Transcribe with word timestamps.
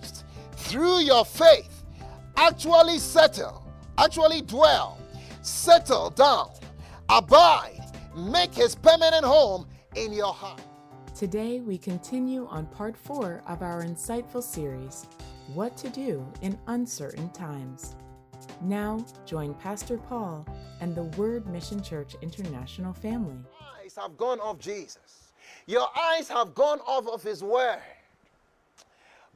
Christ 0.00 0.24
through 0.52 1.00
your 1.00 1.24
faith 1.24 1.84
actually 2.36 2.98
settle, 2.98 3.66
actually 3.98 4.42
dwell, 4.42 4.98
settle 5.42 6.10
down, 6.10 6.50
abide, 7.08 7.80
make 8.16 8.54
his 8.54 8.74
permanent 8.74 9.24
home 9.24 9.66
in 9.96 10.12
your 10.12 10.32
heart. 10.32 10.60
Today, 11.14 11.60
we 11.60 11.76
continue 11.76 12.46
on 12.46 12.66
part 12.66 12.96
four 12.96 13.42
of 13.46 13.62
our 13.62 13.82
insightful 13.82 14.42
series, 14.42 15.06
What 15.52 15.76
to 15.78 15.90
Do 15.90 16.26
in 16.40 16.58
Uncertain 16.68 17.28
Times. 17.30 17.94
Now, 18.62 19.04
join 19.26 19.54
Pastor 19.54 19.98
Paul 19.98 20.46
and 20.80 20.94
the 20.94 21.04
Word 21.20 21.46
Mission 21.46 21.82
Church 21.82 22.16
International 22.22 22.94
family. 22.94 23.36
Eyes 23.82 23.96
have 24.00 24.16
gone 24.16 24.40
off 24.40 24.58
Jesus. 24.58 25.32
Your 25.66 25.86
eyes 25.94 26.28
have 26.28 26.54
gone 26.54 26.80
off 26.80 27.06
of 27.06 27.22
His 27.22 27.42
Word. 27.44 27.80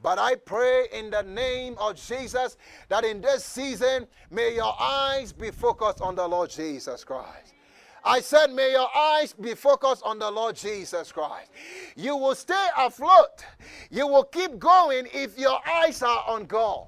But 0.05 0.19
I 0.19 0.35
pray 0.35 0.85
in 0.93 1.09
the 1.09 1.23
name 1.23 1.75
of 1.79 1.95
Jesus 1.95 2.57
that 2.89 3.03
in 3.03 3.21
this 3.21 3.43
season, 3.43 4.05
may 4.29 4.53
your 4.53 4.79
eyes 4.79 5.33
be 5.33 5.49
focused 5.49 5.99
on 5.99 6.13
the 6.13 6.27
Lord 6.27 6.51
Jesus 6.51 7.03
Christ. 7.03 7.55
I 8.03 8.21
said, 8.21 8.53
may 8.53 8.73
your 8.73 8.87
eyes 8.95 9.33
be 9.33 9.55
focused 9.55 10.03
on 10.05 10.19
the 10.19 10.29
Lord 10.29 10.57
Jesus 10.57 11.11
Christ. 11.11 11.49
You 11.95 12.17
will 12.17 12.35
stay 12.35 12.67
afloat. 12.77 13.43
You 13.89 14.05
will 14.05 14.25
keep 14.25 14.59
going 14.59 15.07
if 15.11 15.39
your 15.39 15.57
eyes 15.67 16.03
are 16.03 16.23
on 16.27 16.45
God. 16.45 16.85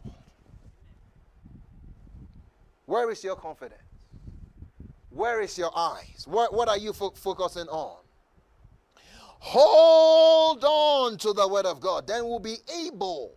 Where 2.86 3.10
is 3.10 3.24
your 3.24 3.36
confidence? 3.36 3.82
Where 5.10 5.42
is 5.42 5.58
your 5.58 5.76
eyes? 5.76 6.26
What, 6.28 6.54
what 6.54 6.70
are 6.70 6.78
you 6.78 6.94
fo- 6.94 7.16
focusing 7.16 7.68
on? 7.68 7.98
Hold 9.40 10.64
on 10.64 11.18
to 11.18 11.34
the 11.34 11.48
word 11.48 11.66
of 11.66 11.80
God. 11.80 12.08
Then 12.08 12.26
we'll 12.26 12.40
be 12.40 12.58
able 12.86 13.34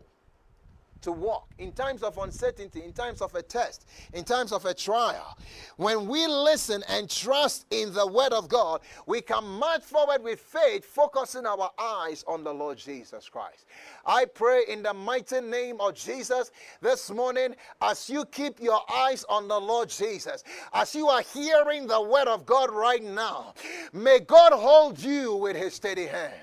to 1.03 1.13
walk 1.13 1.49
in 1.59 1.73
times 1.73 2.03
of 2.03 2.19
uncertainty, 2.19 2.83
in 2.83 2.93
times 2.93 3.21
of 3.21 3.35
a 3.35 3.43
test, 3.43 3.87
in 4.13 4.25
times 4.25 4.53
of 4.53 4.65
a 4.67 4.75
trial. 4.75 5.37
When 5.77 6.07
we 6.07 6.27
listen 6.27 6.83
and 6.89 7.09
trust 7.09 7.67
in 7.71 7.93
the 7.93 8.07
Word 8.07 8.33
of 8.33 8.49
God, 8.49 8.81
we 9.07 9.21
can 9.21 9.45
march 9.45 9.83
forward 9.83 10.23
with 10.23 10.41
faith, 10.41 10.85
focusing 10.85 11.47
our 11.47 11.71
eyes 11.79 12.25
on 12.27 12.45
the 12.45 12.53
Lord 12.53 12.79
Jesus 12.79 13.29
Christ. 13.29 13.67
I 14.05 14.25
pray 14.25 14.65
in 14.69 14.83
the 14.83 14.95
mighty 14.95 15.41
name 15.41 15.81
of 15.81 15.95
Jesus 15.95 16.51
this 16.81 17.11
morning, 17.11 17.55
as 17.81 18.09
you 18.11 18.25
keep 18.27 18.61
your 18.61 18.81
eyes 18.93 19.25
on 19.29 19.49
the 19.49 19.61
Lord 19.61 19.89
Jesus, 19.89 20.45
as 20.73 20.95
you 20.95 21.09
are 21.09 21.23
hearing 21.23 21.87
the 21.87 22.01
Word 22.01 22.29
of 22.29 22.47
God 22.47 22.71
right 22.71 23.03
now, 23.03 23.55
may 23.93 24.21
God 24.21 24.53
hold 24.53 24.99
you 24.99 25.35
with 25.35 25.57
His 25.57 25.75
steady 25.75 26.07
hand. 26.07 26.35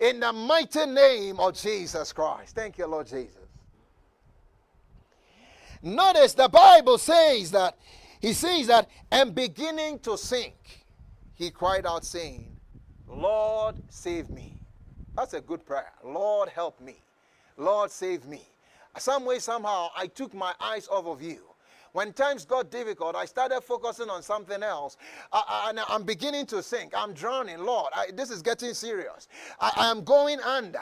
In 0.00 0.20
the 0.20 0.32
mighty 0.32 0.86
name 0.86 1.40
of 1.40 1.54
Jesus 1.54 2.12
Christ. 2.12 2.54
Thank 2.54 2.78
you, 2.78 2.86
Lord 2.86 3.08
Jesus. 3.08 3.37
Notice 5.82 6.34
the 6.34 6.48
Bible 6.48 6.98
says 6.98 7.50
that 7.52 7.76
he 8.20 8.32
says 8.32 8.66
that, 8.66 8.88
and 9.10 9.34
beginning 9.34 10.00
to 10.00 10.18
sink, 10.18 10.54
he 11.34 11.50
cried 11.50 11.86
out, 11.86 12.04
saying, 12.04 12.56
Lord, 13.06 13.76
save 13.88 14.28
me. 14.28 14.54
That's 15.16 15.34
a 15.34 15.40
good 15.40 15.64
prayer. 15.64 15.92
Lord, 16.04 16.48
help 16.48 16.80
me. 16.80 17.00
Lord, 17.56 17.90
save 17.90 18.24
me. 18.24 18.42
Some 18.98 19.24
way, 19.24 19.38
somehow, 19.38 19.88
I 19.96 20.08
took 20.08 20.34
my 20.34 20.52
eyes 20.60 20.88
off 20.88 21.06
of 21.06 21.22
you. 21.22 21.42
When 21.92 22.12
times 22.12 22.44
got 22.44 22.70
difficult, 22.70 23.16
I 23.16 23.24
started 23.24 23.62
focusing 23.62 24.10
on 24.10 24.22
something 24.22 24.62
else. 24.62 24.96
I, 25.32 25.72
I, 25.76 25.84
I'm 25.88 26.04
beginning 26.04 26.46
to 26.46 26.62
sink. 26.62 26.92
I'm 26.96 27.12
drowning. 27.12 27.58
Lord, 27.64 27.92
I, 27.94 28.08
this 28.14 28.30
is 28.30 28.42
getting 28.42 28.74
serious. 28.74 29.28
I, 29.60 29.90
am 29.90 30.04
going 30.04 30.40
under. 30.40 30.80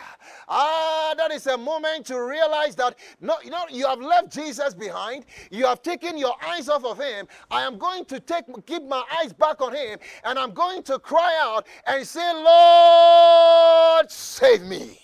Ah, 0.49 1.15
that 1.17 1.31
is 1.31 1.47
a 1.47 1.57
moment 1.57 2.07
to 2.07 2.21
realize 2.21 2.77
that 2.77 2.99
no, 3.21 3.37
you 3.43 3.51
know, 3.51 3.65
you 3.71 3.87
have 3.87 4.01
left 4.01 4.33
Jesus 4.33 4.75
behind. 4.75 5.27
You 5.51 5.67
have 5.67 5.83
taken 5.83 6.19
your 6.19 6.35
eyes 6.45 6.69
off 6.69 6.85
of 6.85 6.99
him. 6.99 7.27
I 7.51 7.63
am 7.63 7.79
going 7.79 8.05
to 8.07 8.21
take 8.21 8.45
keep 8.67 8.85
my 8.85 9.03
eyes 9.21 9.33
back 9.33 9.61
on 9.61 9.75
him, 9.75 9.99
and 10.25 10.39
I'm 10.39 10.53
going 10.53 10.83
to 10.85 10.99
cry 10.99 11.37
out 11.41 11.67
and 11.87 12.07
say, 12.07 12.33
Lord, 12.35 14.11
save 14.11 14.63
me. 14.63 15.01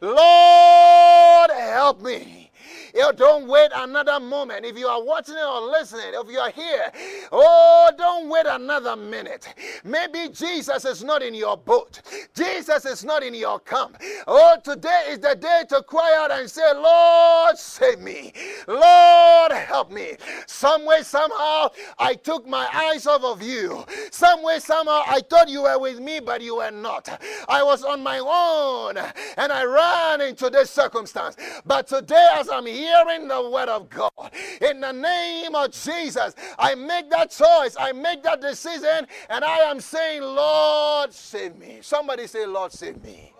Lord, 0.00 1.50
help 1.50 2.02
me. 2.02 2.50
You 2.94 3.10
don't 3.14 3.48
wait 3.48 3.70
another 3.74 4.20
moment. 4.20 4.66
If 4.66 4.78
you 4.78 4.86
are 4.86 5.02
watching 5.02 5.36
it 5.36 5.44
or 5.44 5.60
listening, 5.62 6.12
if 6.12 6.30
you 6.30 6.38
are 6.38 6.50
here, 6.50 6.92
oh, 7.32 7.90
don't 7.96 8.28
wait 8.28 8.46
another 8.46 8.96
minute. 8.96 9.48
Maybe 9.82 10.28
Jesus 10.28 10.84
is 10.84 11.02
not 11.02 11.22
in 11.22 11.34
your 11.34 11.56
boat. 11.56 12.02
Jesus 12.34 12.84
is 12.84 13.04
not 13.04 13.22
in 13.22 13.34
your 13.34 13.60
camp. 13.60 13.96
Oh, 14.26 14.58
today 14.62 15.06
is 15.08 15.20
the 15.20 15.34
day 15.34 15.62
to 15.70 15.82
cry 15.82 16.14
out 16.18 16.30
and 16.30 16.50
say, 16.50 16.70
Lord, 16.74 17.56
save 17.56 18.00
me. 18.00 18.32
Lord, 18.68 19.52
help 19.52 19.90
me. 19.90 20.16
Some 20.46 20.84
way, 20.84 21.02
somehow, 21.02 21.70
I 21.98 22.14
took 22.14 22.46
my 22.46 22.68
eyes 22.74 23.06
off 23.06 23.24
of 23.24 23.42
you. 23.42 23.84
Some 24.10 24.42
way, 24.42 24.58
somehow, 24.58 25.02
I 25.06 25.20
thought 25.20 25.48
you 25.48 25.62
were 25.62 25.78
with 25.78 25.98
me, 25.98 26.20
but 26.20 26.42
you 26.42 26.56
were 26.56 26.70
not. 26.70 27.08
I 27.48 27.62
was 27.62 27.84
on 27.84 28.02
my 28.02 28.18
own 28.18 28.98
and 29.36 29.52
I 29.52 29.64
ran 29.64 30.20
into 30.20 30.50
this 30.50 30.70
circumstance. 30.70 31.36
But 31.64 31.86
today, 31.86 32.28
as 32.34 32.48
I'm 32.50 32.66
here, 32.66 32.81
hearing 32.82 33.28
the 33.28 33.50
word 33.50 33.68
of 33.68 33.88
God. 33.88 34.30
In 34.60 34.80
the 34.80 34.92
name 34.92 35.54
of 35.54 35.70
Jesus, 35.70 36.34
I 36.58 36.74
make 36.74 37.10
that 37.10 37.30
choice, 37.30 37.76
I 37.78 37.92
make 37.92 38.22
that 38.22 38.40
decision, 38.40 39.06
and 39.28 39.44
I 39.44 39.58
am 39.70 39.80
saying, 39.80 40.22
Lord, 40.22 41.12
save 41.12 41.56
me. 41.56 41.78
Somebody 41.82 42.26
say, 42.26 42.46
Lord, 42.46 42.72
save 42.72 43.02
me. 43.02 43.32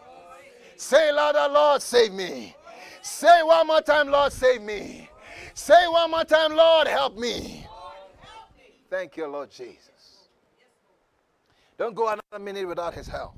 Say 0.76 1.12
louder, 1.12 1.46
oh, 1.48 1.52
Lord, 1.52 1.82
save 1.82 2.12
me. 2.12 2.56
Say 3.02 3.42
one 3.42 3.66
more 3.66 3.82
time, 3.82 4.08
Lord, 4.08 4.32
save 4.32 4.62
me. 4.62 5.08
Say 5.54 5.86
one 5.88 6.10
more 6.10 6.24
time, 6.24 6.56
Lord, 6.56 6.88
help 6.88 7.16
me. 7.16 7.66
Thank 8.90 9.16
you, 9.16 9.26
Lord 9.26 9.50
Jesus. 9.50 10.28
Don't 11.78 11.94
go 11.94 12.08
another 12.08 12.42
minute 12.42 12.66
without 12.66 12.94
his 12.94 13.06
help. 13.06 13.34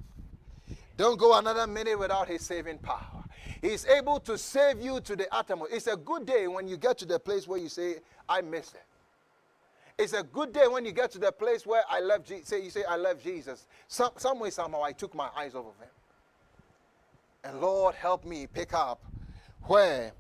Don't 0.97 1.19
go 1.19 1.37
another 1.39 1.67
minute 1.67 1.99
without 1.99 2.29
his 2.29 2.43
saving 2.43 2.79
power. 2.79 3.24
He's 3.65 3.87
able 3.87 4.21
to 4.21 4.37
save 4.37 4.83
you 4.83 5.01
to 5.01 5.17
the 5.17 5.27
uttermost. 5.35 5.73
It's 5.73 5.87
a 5.87 5.97
good 5.97 6.27
day 6.27 6.47
when 6.49 6.69
you 6.69 6.77
get 6.77 6.99
to 6.99 7.07
the 7.07 7.19
place 7.19 7.49
where 7.49 7.59
you 7.59 7.71
say, 7.71 7.97
I 8.29 8.43
missed 8.43 8.75
it. 8.75 8.85
It's 9.97 10.13
a 10.13 10.23
good 10.23 10.53
day 10.53 10.67
when 10.69 10.85
you 10.85 10.93
get 10.93 11.11
to 11.13 11.19
the 11.19 11.33
place 11.33 11.65
where 11.65 11.83
I 11.89 12.01
love 12.01 12.27
Jesus. 12.27 12.49
Say, 12.49 12.63
you 12.63 12.69
say, 12.69 12.85
I 12.87 12.97
left 12.97 13.25
Jesus. 13.25 13.67
Some, 13.89 14.11
some 14.19 14.39
way, 14.39 14.51
somehow, 14.51 14.83
I 14.83 14.93
took 14.93 15.15
my 15.15 15.31
eyes 15.35 15.55
off 15.55 15.65
of 15.65 15.83
him. 15.83 15.89
And 17.43 17.61
Lord, 17.63 17.95
help 17.95 18.27
me 18.27 18.47
pick 18.47 18.75
up 18.75 19.03
where 19.63 20.13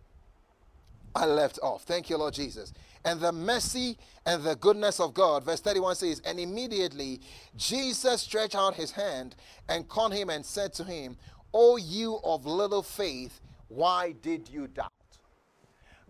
I 1.15 1.27
left 1.27 1.59
off. 1.63 1.83
Thank 1.83 2.09
you, 2.09 2.17
Lord 2.17 2.33
Jesus. 2.33 2.73
And 3.05 3.21
the 3.21 3.33
mercy 3.33 3.99
and 4.25 4.43
the 4.43 4.57
goodness 4.57 5.01
of 5.01 5.13
God. 5.13 5.45
Verse 5.45 5.61
31 5.61 5.97
says, 5.97 6.23
And 6.25 6.41
immediately 6.41 7.21
Jesus 7.57 8.23
stretched 8.23 8.55
out 8.55 8.75
his 8.75 8.93
hand 8.93 9.37
and 9.69 9.87
caught 9.87 10.13
him 10.13 10.31
and 10.31 10.47
said 10.47 10.73
to 10.75 10.85
him, 10.85 11.19
O 11.55 11.77
you 11.77 12.19
of 12.25 12.45
little 12.45 12.83
faith, 12.83 13.41
why 13.69 14.13
did 14.21 14.51
you 14.51 14.67
doubt? 14.67 14.91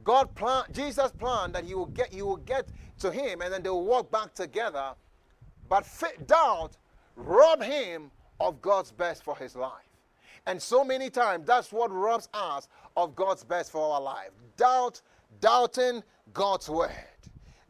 God 0.02 0.34
plan, 0.34 0.64
Jesus 0.72 1.12
planned 1.12 1.54
that 1.54 1.64
you 1.64 1.78
will 1.78 1.86
get 1.86 2.12
you 2.12 2.26
will 2.26 2.36
get 2.36 2.68
to 3.00 3.10
him 3.10 3.42
and 3.42 3.52
then 3.52 3.62
they 3.62 3.70
will 3.70 3.84
walk 3.84 4.10
back 4.10 4.34
together. 4.34 4.94
But 5.68 5.86
faith, 5.86 6.26
doubt 6.26 6.76
robbed 7.16 7.62
him 7.62 8.10
of 8.40 8.60
God's 8.60 8.90
best 8.90 9.22
for 9.22 9.36
his 9.36 9.54
life. 9.54 9.72
And 10.46 10.60
so 10.60 10.84
many 10.84 11.08
times 11.10 11.46
that's 11.46 11.72
what 11.72 11.90
robs 11.90 12.28
us 12.34 12.68
of 12.96 13.14
God's 13.14 13.44
best 13.44 13.70
for 13.72 13.94
our 13.94 14.00
life. 14.00 14.30
Doubt, 14.56 15.00
doubting 15.40 16.02
God's 16.32 16.68
word. 16.68 16.90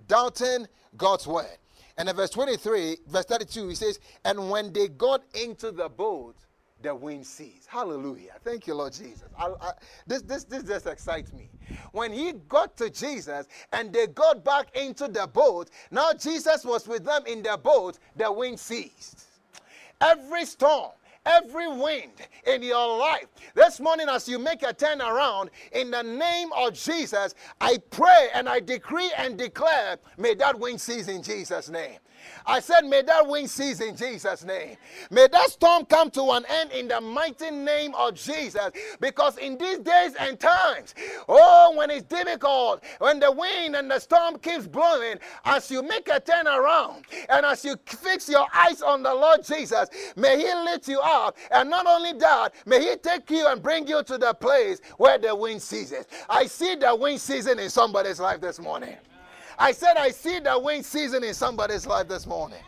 Doubting 0.08 0.66
God's 0.96 1.26
word. 1.26 1.58
And 1.96 2.08
in 2.08 2.16
verse 2.16 2.30
23, 2.30 2.98
verse 3.06 3.24
32, 3.26 3.68
he 3.68 3.74
says, 3.74 4.00
And 4.24 4.50
when 4.50 4.72
they 4.72 4.88
got 4.88 5.22
into 5.34 5.70
the 5.70 5.88
boat, 5.88 6.34
the 6.84 6.94
wind 6.94 7.26
ceased. 7.26 7.66
Hallelujah. 7.66 8.32
Thank 8.44 8.66
you, 8.66 8.74
Lord 8.74 8.92
Jesus. 8.92 9.24
I, 9.38 9.46
I, 9.60 9.72
this, 10.06 10.22
this, 10.22 10.44
this 10.44 10.62
just 10.62 10.86
excites 10.86 11.32
me. 11.32 11.48
When 11.92 12.12
he 12.12 12.34
got 12.48 12.76
to 12.76 12.90
Jesus 12.90 13.48
and 13.72 13.92
they 13.92 14.06
got 14.06 14.44
back 14.44 14.76
into 14.76 15.08
the 15.08 15.26
boat, 15.26 15.70
now 15.90 16.12
Jesus 16.12 16.64
was 16.64 16.86
with 16.86 17.04
them 17.04 17.22
in 17.26 17.42
the 17.42 17.58
boat, 17.60 17.98
the 18.16 18.31
wind 18.31 18.60
ceased. 18.60 19.25
Every 20.00 20.44
storm, 20.44 20.92
every 21.25 21.69
wind 21.69 22.12
in 22.46 22.62
your 22.62 22.98
life. 22.98 23.26
This 23.54 23.80
morning, 23.80 24.08
as 24.10 24.28
you 24.28 24.38
make 24.38 24.62
a 24.62 24.75
turn 24.75 25.00
around, 25.00 25.50
in 25.72 25.90
the 25.90 26.02
name 26.02 26.50
of 26.54 26.75
Jesus, 26.75 27.34
I 27.62 27.78
pray 27.90 28.28
and 28.34 28.46
I 28.46 28.60
decree 28.60 29.10
and 29.16 29.38
declare, 29.38 29.96
may 30.19 30.34
that 30.34 30.58
wind 30.58 30.80
cease 30.80 31.08
in 31.08 31.22
Jesus' 31.22 31.70
name. 31.70 31.98
I 32.47 32.61
said, 32.61 32.82
may 32.82 33.03
that 33.03 33.26
wind 33.26 33.49
cease 33.49 33.81
in 33.81 33.97
Jesus' 33.97 34.44
name. 34.44 34.76
May 35.11 35.26
that 35.29 35.50
storm 35.50 35.85
come 35.87 36.11
to 36.11 36.31
an 36.32 36.44
end 36.49 36.73
in 36.73 36.88
the 36.88 37.00
mighty 37.00 37.50
name 37.50 37.94
of 37.94 38.15
Jesus. 38.15 38.71
Because 39.00 39.38
in 39.38 39.56
these 39.56 39.79
days 39.79 40.15
and 40.19 40.38
times, 40.38 40.94
oh, 41.29 41.75
when 41.76 41.91
it's 41.91 42.03
difficult, 42.03 42.85
when 42.99 43.19
the 43.21 43.32
wind 43.32 43.76
and 43.76 43.91
the 43.91 43.99
storm 43.99 44.38
keeps 44.38 44.67
blowing, 44.67 45.19
as 45.44 45.71
you 45.71 45.82
make 45.82 46.09
a 46.09 46.21
turn 46.21 46.47
around 46.47 47.05
and 47.29 47.47
as 47.47 47.65
you 47.65 47.76
fix 47.87 48.29
your 48.29 48.47
eyes 48.55 48.82
on 48.82 49.03
the 49.03 49.15
Lord 49.15 49.44
Jesus, 49.44 49.88
may 50.17 50.37
He 50.37 50.55
lift 50.65 50.88
you 50.88 51.00
up. 51.00 51.37
And 51.50 51.71
not 51.71 51.87
only 51.87 52.12
that, 52.15 52.55
may 52.67 52.91
He 52.91 52.97
take 52.97 53.31
you 53.31 53.47
and 53.47 53.62
bring 53.62 53.87
you 53.87 54.03
to 54.03 54.19
the 54.19 54.35
place 54.35 54.81
where 54.99 55.19
the 55.19 55.35
wind 55.35 55.62
ceases. 55.62 56.06
I 56.29 56.47
see 56.47 56.75
the 56.75 56.94
wind 56.94 57.21
season 57.21 57.59
in 57.59 57.71
somebody's 57.71 58.21
life 58.21 58.41
this 58.41 58.59
morning. 58.59 58.97
I 59.58 59.72
said, 59.72 59.96
I 59.96 60.10
see 60.10 60.40
the 60.40 60.58
wind 60.58 60.84
season 60.84 61.24
in 61.24 61.34
somebody's 61.34 61.86
life 61.86 62.08
this 62.08 62.26
morning. 62.26 62.62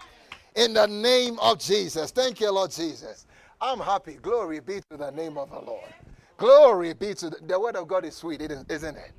In 0.54 0.72
the 0.72 0.86
name 0.86 1.38
of 1.40 1.58
Jesus. 1.58 2.10
Thank 2.10 2.40
you, 2.40 2.50
Lord 2.50 2.70
Jesus. 2.70 3.26
I'm 3.60 3.78
happy. 3.78 4.14
Glory 4.14 4.60
be 4.60 4.80
to 4.90 4.96
the 4.96 5.10
name 5.10 5.38
of 5.38 5.50
the 5.50 5.60
Lord. 5.60 5.92
Glory 6.36 6.92
be 6.92 7.14
to 7.14 7.30
the, 7.30 7.38
the 7.46 7.58
word 7.58 7.76
of 7.76 7.88
God 7.88 8.04
is 8.04 8.14
sweet, 8.14 8.40
isn't 8.40 8.96
it? 8.96 9.12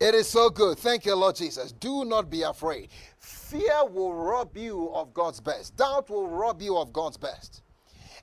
It 0.00 0.14
is 0.14 0.28
so 0.28 0.50
good. 0.50 0.78
Thank 0.78 1.06
you, 1.06 1.14
Lord 1.14 1.36
Jesus. 1.36 1.72
Do 1.72 2.04
not 2.04 2.28
be 2.30 2.42
afraid. 2.42 2.88
Fear 3.18 3.86
will 3.86 4.12
rob 4.12 4.56
you 4.56 4.90
of 4.92 5.14
God's 5.14 5.40
best. 5.40 5.76
Doubt 5.76 6.10
will 6.10 6.28
rob 6.28 6.60
you 6.60 6.76
of 6.76 6.92
God's 6.92 7.16
best. 7.16 7.62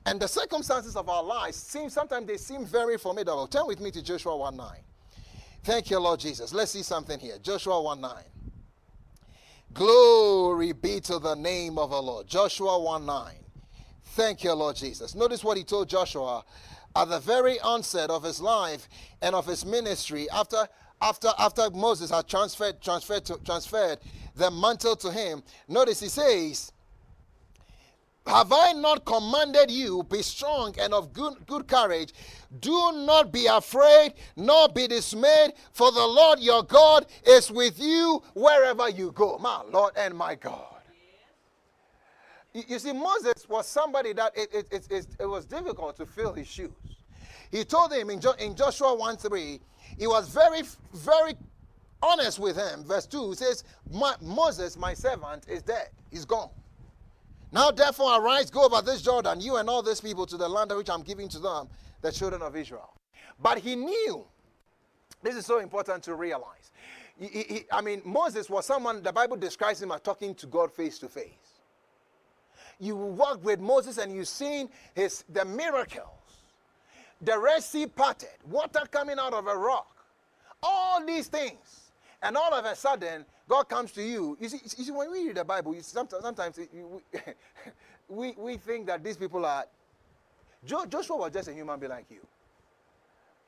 And 0.04 0.20
the 0.20 0.26
circumstances 0.26 0.96
of 0.96 1.08
our 1.08 1.22
lives 1.22 1.56
seem 1.56 1.88
sometimes 1.88 2.26
they 2.26 2.36
seem 2.36 2.64
very 2.66 2.98
formidable. 2.98 3.46
Turn 3.46 3.66
with 3.66 3.80
me 3.80 3.90
to 3.92 4.02
Joshua 4.02 4.36
1 4.36 4.56
9. 4.56 4.68
Thank 5.64 5.90
you, 5.90 6.00
Lord 6.00 6.18
Jesus. 6.18 6.52
Let's 6.52 6.72
see 6.72 6.82
something 6.82 7.20
here. 7.20 7.38
Joshua 7.40 7.80
1 7.80 8.00
9. 8.00 8.12
Glory 9.72 10.72
be 10.72 11.00
to 11.00 11.18
the 11.18 11.34
name 11.34 11.78
of 11.78 11.90
the 11.90 12.02
Lord. 12.02 12.26
Joshua 12.26 12.80
1 12.80 13.06
9. 13.06 13.34
Thank 14.04 14.44
you, 14.44 14.52
Lord 14.52 14.76
Jesus. 14.76 15.14
Notice 15.14 15.44
what 15.44 15.56
he 15.56 15.64
told 15.64 15.88
Joshua 15.88 16.44
at 16.96 17.08
the 17.08 17.20
very 17.20 17.60
onset 17.60 18.10
of 18.10 18.22
his 18.22 18.40
life 18.40 18.88
and 19.22 19.34
of 19.34 19.46
his 19.46 19.64
ministry 19.64 20.28
after 20.30 20.66
after 21.00 21.30
after 21.38 21.70
Moses 21.70 22.10
had 22.10 22.28
transferred 22.28 22.80
transferred 22.82 23.24
to, 23.26 23.38
transferred 23.44 23.98
the 24.34 24.50
mantle 24.50 24.96
to 24.96 25.10
him. 25.12 25.42
Notice 25.68 26.00
he 26.00 26.08
says, 26.08 26.72
have 28.26 28.52
I 28.52 28.72
not 28.72 29.04
commanded 29.04 29.70
you, 29.70 30.04
be 30.04 30.22
strong 30.22 30.74
and 30.78 30.94
of 30.94 31.12
good, 31.12 31.44
good 31.46 31.66
courage? 31.66 32.12
Do 32.60 32.92
not 32.92 33.32
be 33.32 33.46
afraid, 33.46 34.14
nor 34.36 34.68
be 34.68 34.86
dismayed, 34.86 35.54
for 35.72 35.90
the 35.90 36.06
Lord 36.06 36.38
your 36.38 36.62
God 36.62 37.06
is 37.26 37.50
with 37.50 37.80
you 37.80 38.22
wherever 38.34 38.88
you 38.88 39.10
go. 39.12 39.38
My 39.38 39.62
Lord 39.62 39.94
and 39.96 40.16
my 40.16 40.36
God. 40.36 40.66
You, 42.54 42.62
you 42.68 42.78
see, 42.78 42.92
Moses 42.92 43.48
was 43.48 43.66
somebody 43.66 44.12
that 44.12 44.36
it, 44.36 44.54
it, 44.54 44.66
it, 44.70 44.86
it, 44.90 45.06
it 45.20 45.26
was 45.26 45.44
difficult 45.44 45.96
to 45.96 46.06
fill 46.06 46.32
his 46.32 46.46
shoes. 46.46 46.70
He 47.50 47.64
told 47.64 47.92
him 47.92 48.08
in, 48.08 48.20
jo- 48.20 48.34
in 48.38 48.54
Joshua 48.54 48.94
1 48.94 49.16
3, 49.16 49.60
he 49.98 50.06
was 50.06 50.28
very, 50.28 50.62
very 50.94 51.34
honest 52.02 52.38
with 52.38 52.56
him. 52.56 52.84
Verse 52.84 53.06
2 53.06 53.34
says, 53.34 53.64
Moses, 54.20 54.76
my 54.76 54.94
servant, 54.94 55.46
is 55.48 55.62
dead. 55.62 55.88
He's 56.10 56.24
gone. 56.24 56.50
Now, 57.52 57.70
therefore, 57.70 58.18
arise, 58.18 58.50
go 58.50 58.64
over 58.64 58.80
this 58.80 59.02
Jordan, 59.02 59.40
you 59.40 59.56
and 59.56 59.68
all 59.68 59.82
these 59.82 60.00
people, 60.00 60.24
to 60.26 60.38
the 60.38 60.48
land 60.48 60.72
which 60.74 60.88
I'm 60.88 61.02
giving 61.02 61.28
to 61.28 61.38
them, 61.38 61.68
the 62.00 62.10
children 62.10 62.40
of 62.40 62.56
Israel. 62.56 62.94
But 63.40 63.58
he 63.58 63.76
knew, 63.76 64.24
this 65.22 65.36
is 65.36 65.44
so 65.44 65.58
important 65.58 66.02
to 66.04 66.14
realize. 66.14 66.72
He, 67.20 67.26
he, 67.26 67.60
I 67.70 67.82
mean, 67.82 68.00
Moses 68.06 68.48
was 68.48 68.64
someone, 68.64 69.02
the 69.02 69.12
Bible 69.12 69.36
describes 69.36 69.82
him 69.82 69.92
as 69.92 70.00
talking 70.00 70.34
to 70.36 70.46
God 70.46 70.72
face 70.72 70.98
to 71.00 71.08
face. 71.08 71.28
You 72.80 72.96
walked 72.96 73.44
with 73.44 73.60
Moses 73.60 73.98
and 73.98 74.12
you've 74.12 74.28
seen 74.28 74.70
his, 74.94 75.24
the 75.28 75.44
miracles. 75.44 76.08
The 77.20 77.38
Red 77.38 77.62
Sea 77.62 77.86
parted, 77.86 78.30
water 78.50 78.80
coming 78.90 79.18
out 79.18 79.34
of 79.34 79.46
a 79.46 79.56
rock. 79.56 79.94
All 80.62 81.04
these 81.04 81.28
things. 81.28 81.81
And 82.22 82.36
all 82.36 82.54
of 82.54 82.64
a 82.64 82.76
sudden, 82.76 83.24
God 83.48 83.64
comes 83.64 83.90
to 83.92 84.02
you. 84.02 84.36
You 84.40 84.48
see, 84.48 84.60
you 84.62 84.84
see 84.84 84.90
when 84.92 85.10
we 85.10 85.26
read 85.26 85.36
the 85.36 85.44
Bible, 85.44 85.74
sometimes, 85.80 86.22
sometimes 86.22 86.58
we, 88.08 88.32
we 88.38 88.56
think 88.56 88.86
that 88.86 89.02
these 89.02 89.16
people 89.16 89.44
are. 89.44 89.64
Jo- 90.64 90.86
Joshua 90.86 91.16
was 91.16 91.32
just 91.32 91.48
a 91.48 91.52
human 91.52 91.80
being 91.80 91.90
like 91.90 92.06
you. 92.10 92.20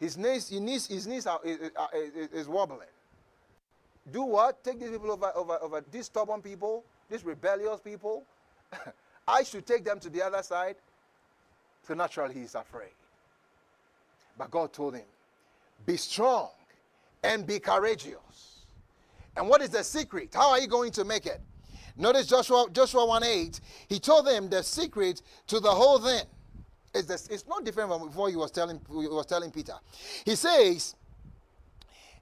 His 0.00 0.18
knees, 0.18 0.48
his 0.48 0.60
knees, 0.60 0.86
his 0.88 1.06
knees 1.06 1.26
are, 1.26 1.38
is, 1.44 1.70
is, 2.16 2.28
is 2.32 2.48
wobbling. 2.48 2.88
Do 4.10 4.22
what? 4.24 4.62
Take 4.64 4.80
these 4.80 4.90
people 4.90 5.12
over, 5.12 5.30
over, 5.36 5.58
over 5.62 5.84
these 5.90 6.06
stubborn 6.06 6.42
people, 6.42 6.84
these 7.08 7.24
rebellious 7.24 7.80
people. 7.80 8.24
I 9.28 9.44
should 9.44 9.64
take 9.64 9.84
them 9.84 10.00
to 10.00 10.10
the 10.10 10.22
other 10.22 10.42
side. 10.42 10.76
So 11.86 11.94
naturally, 11.94 12.34
he's 12.34 12.54
afraid. 12.54 12.90
But 14.36 14.50
God 14.50 14.72
told 14.72 14.96
him, 14.96 15.04
Be 15.86 15.96
strong 15.96 16.50
and 17.22 17.46
be 17.46 17.60
courageous. 17.60 18.16
And 19.36 19.48
what 19.48 19.62
is 19.62 19.70
the 19.70 19.82
secret? 19.82 20.34
How 20.34 20.50
are 20.50 20.60
you 20.60 20.68
going 20.68 20.92
to 20.92 21.04
make 21.04 21.26
it? 21.26 21.40
Notice 21.96 22.26
Joshua 22.26 22.66
Joshua 22.72 23.06
1 23.06 23.22
8. 23.22 23.60
He 23.88 23.98
told 23.98 24.26
them 24.26 24.48
the 24.48 24.62
secret 24.62 25.22
to 25.46 25.60
the 25.60 25.70
whole 25.70 25.98
thing. 25.98 26.24
It's, 26.92 27.08
this, 27.08 27.26
it's 27.28 27.46
not 27.46 27.64
different 27.64 27.90
from 27.90 28.06
before 28.06 28.28
he 28.30 28.36
was 28.36 28.50
telling 28.50 28.80
he 28.88 29.08
was 29.08 29.26
telling 29.26 29.50
Peter. 29.50 29.74
He 30.24 30.36
says, 30.36 30.94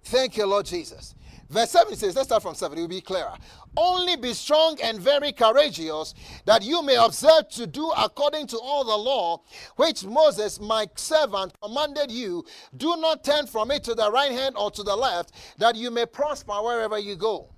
Thank 0.05 0.37
you, 0.37 0.47
Lord 0.47 0.67
Jesus. 0.67 1.15
Verse 1.53 1.71
7 1.71 1.95
says, 1.97 2.17
let's 2.17 2.29
start 2.29 2.43
from 2.43 2.55
7, 2.55 2.79
it 2.79 2.81
will 2.81 2.89
be 2.89 3.03
clearer. 3.03 3.35
Only 3.77 4.17
be 4.17 4.33
strong 4.33 4.79
and 4.83 4.99
very 4.99 5.33
courageous, 5.33 6.15
that 6.47 6.63
you 6.63 6.83
may 6.83 6.97
observe 6.97 7.51
to 7.51 7.67
do 7.67 7.91
according 7.91 8.47
to 8.49 8.59
all 8.59 8.85
the 8.85 8.97
law 8.97 9.43
which 9.77 10.03
Moses, 10.03 10.59
my 10.59 10.87
servant, 10.95 11.53
commanded 11.61 12.11
you. 12.11 12.43
Do 12.79 12.97
not 12.97 13.23
turn 13.23 13.47
from 13.47 13.71
it 13.71 13.85
to 13.85 13.95
the 13.95 14.11
right 14.11 14.33
hand 14.33 14.57
or 14.57 14.71
to 14.71 14.83
the 14.83 14.97
left, 14.97 15.33
that 15.59 15.77
you 15.77 15.91
may 15.91 16.07
prosper 16.07 16.55
wherever 16.55 16.99
you 16.99 17.17
go. 17.17 17.51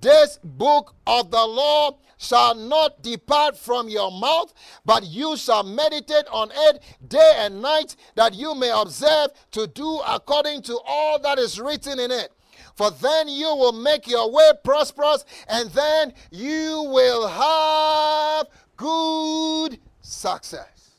This 0.00 0.40
book 0.42 0.96
of 1.06 1.30
the 1.30 1.46
law 1.46 1.98
shall 2.18 2.56
not 2.56 3.00
depart 3.04 3.56
from 3.56 3.88
your 3.88 4.10
mouth, 4.10 4.52
but 4.84 5.04
you 5.06 5.36
shall 5.36 5.62
meditate 5.62 6.26
on 6.32 6.50
it 6.52 6.82
day 7.06 7.34
and 7.36 7.62
night, 7.62 7.94
that 8.16 8.34
you 8.34 8.56
may 8.56 8.72
observe 8.74 9.28
to 9.52 9.68
do 9.68 10.00
according 10.04 10.62
to 10.62 10.80
all 10.84 11.20
that 11.20 11.38
is 11.38 11.60
written 11.60 12.00
in 12.00 12.10
it 12.10 12.32
for 12.74 12.90
then 12.90 13.28
you 13.28 13.54
will 13.54 13.72
make 13.72 14.06
your 14.06 14.30
way 14.30 14.50
prosperous, 14.62 15.24
and 15.48 15.70
then 15.70 16.12
you 16.30 16.84
will 16.88 17.26
have 17.28 18.46
good 18.76 19.78
success. 20.00 20.90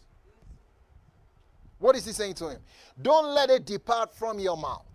What 1.80 1.96
is 1.96 2.06
he 2.06 2.14
saying 2.14 2.36
to 2.36 2.50
him? 2.50 2.62
Don't 3.02 3.34
let 3.36 3.50
it 3.50 3.66
depart 3.66 4.14
from 4.14 4.40
your 4.40 4.58
mouth. 4.58 4.86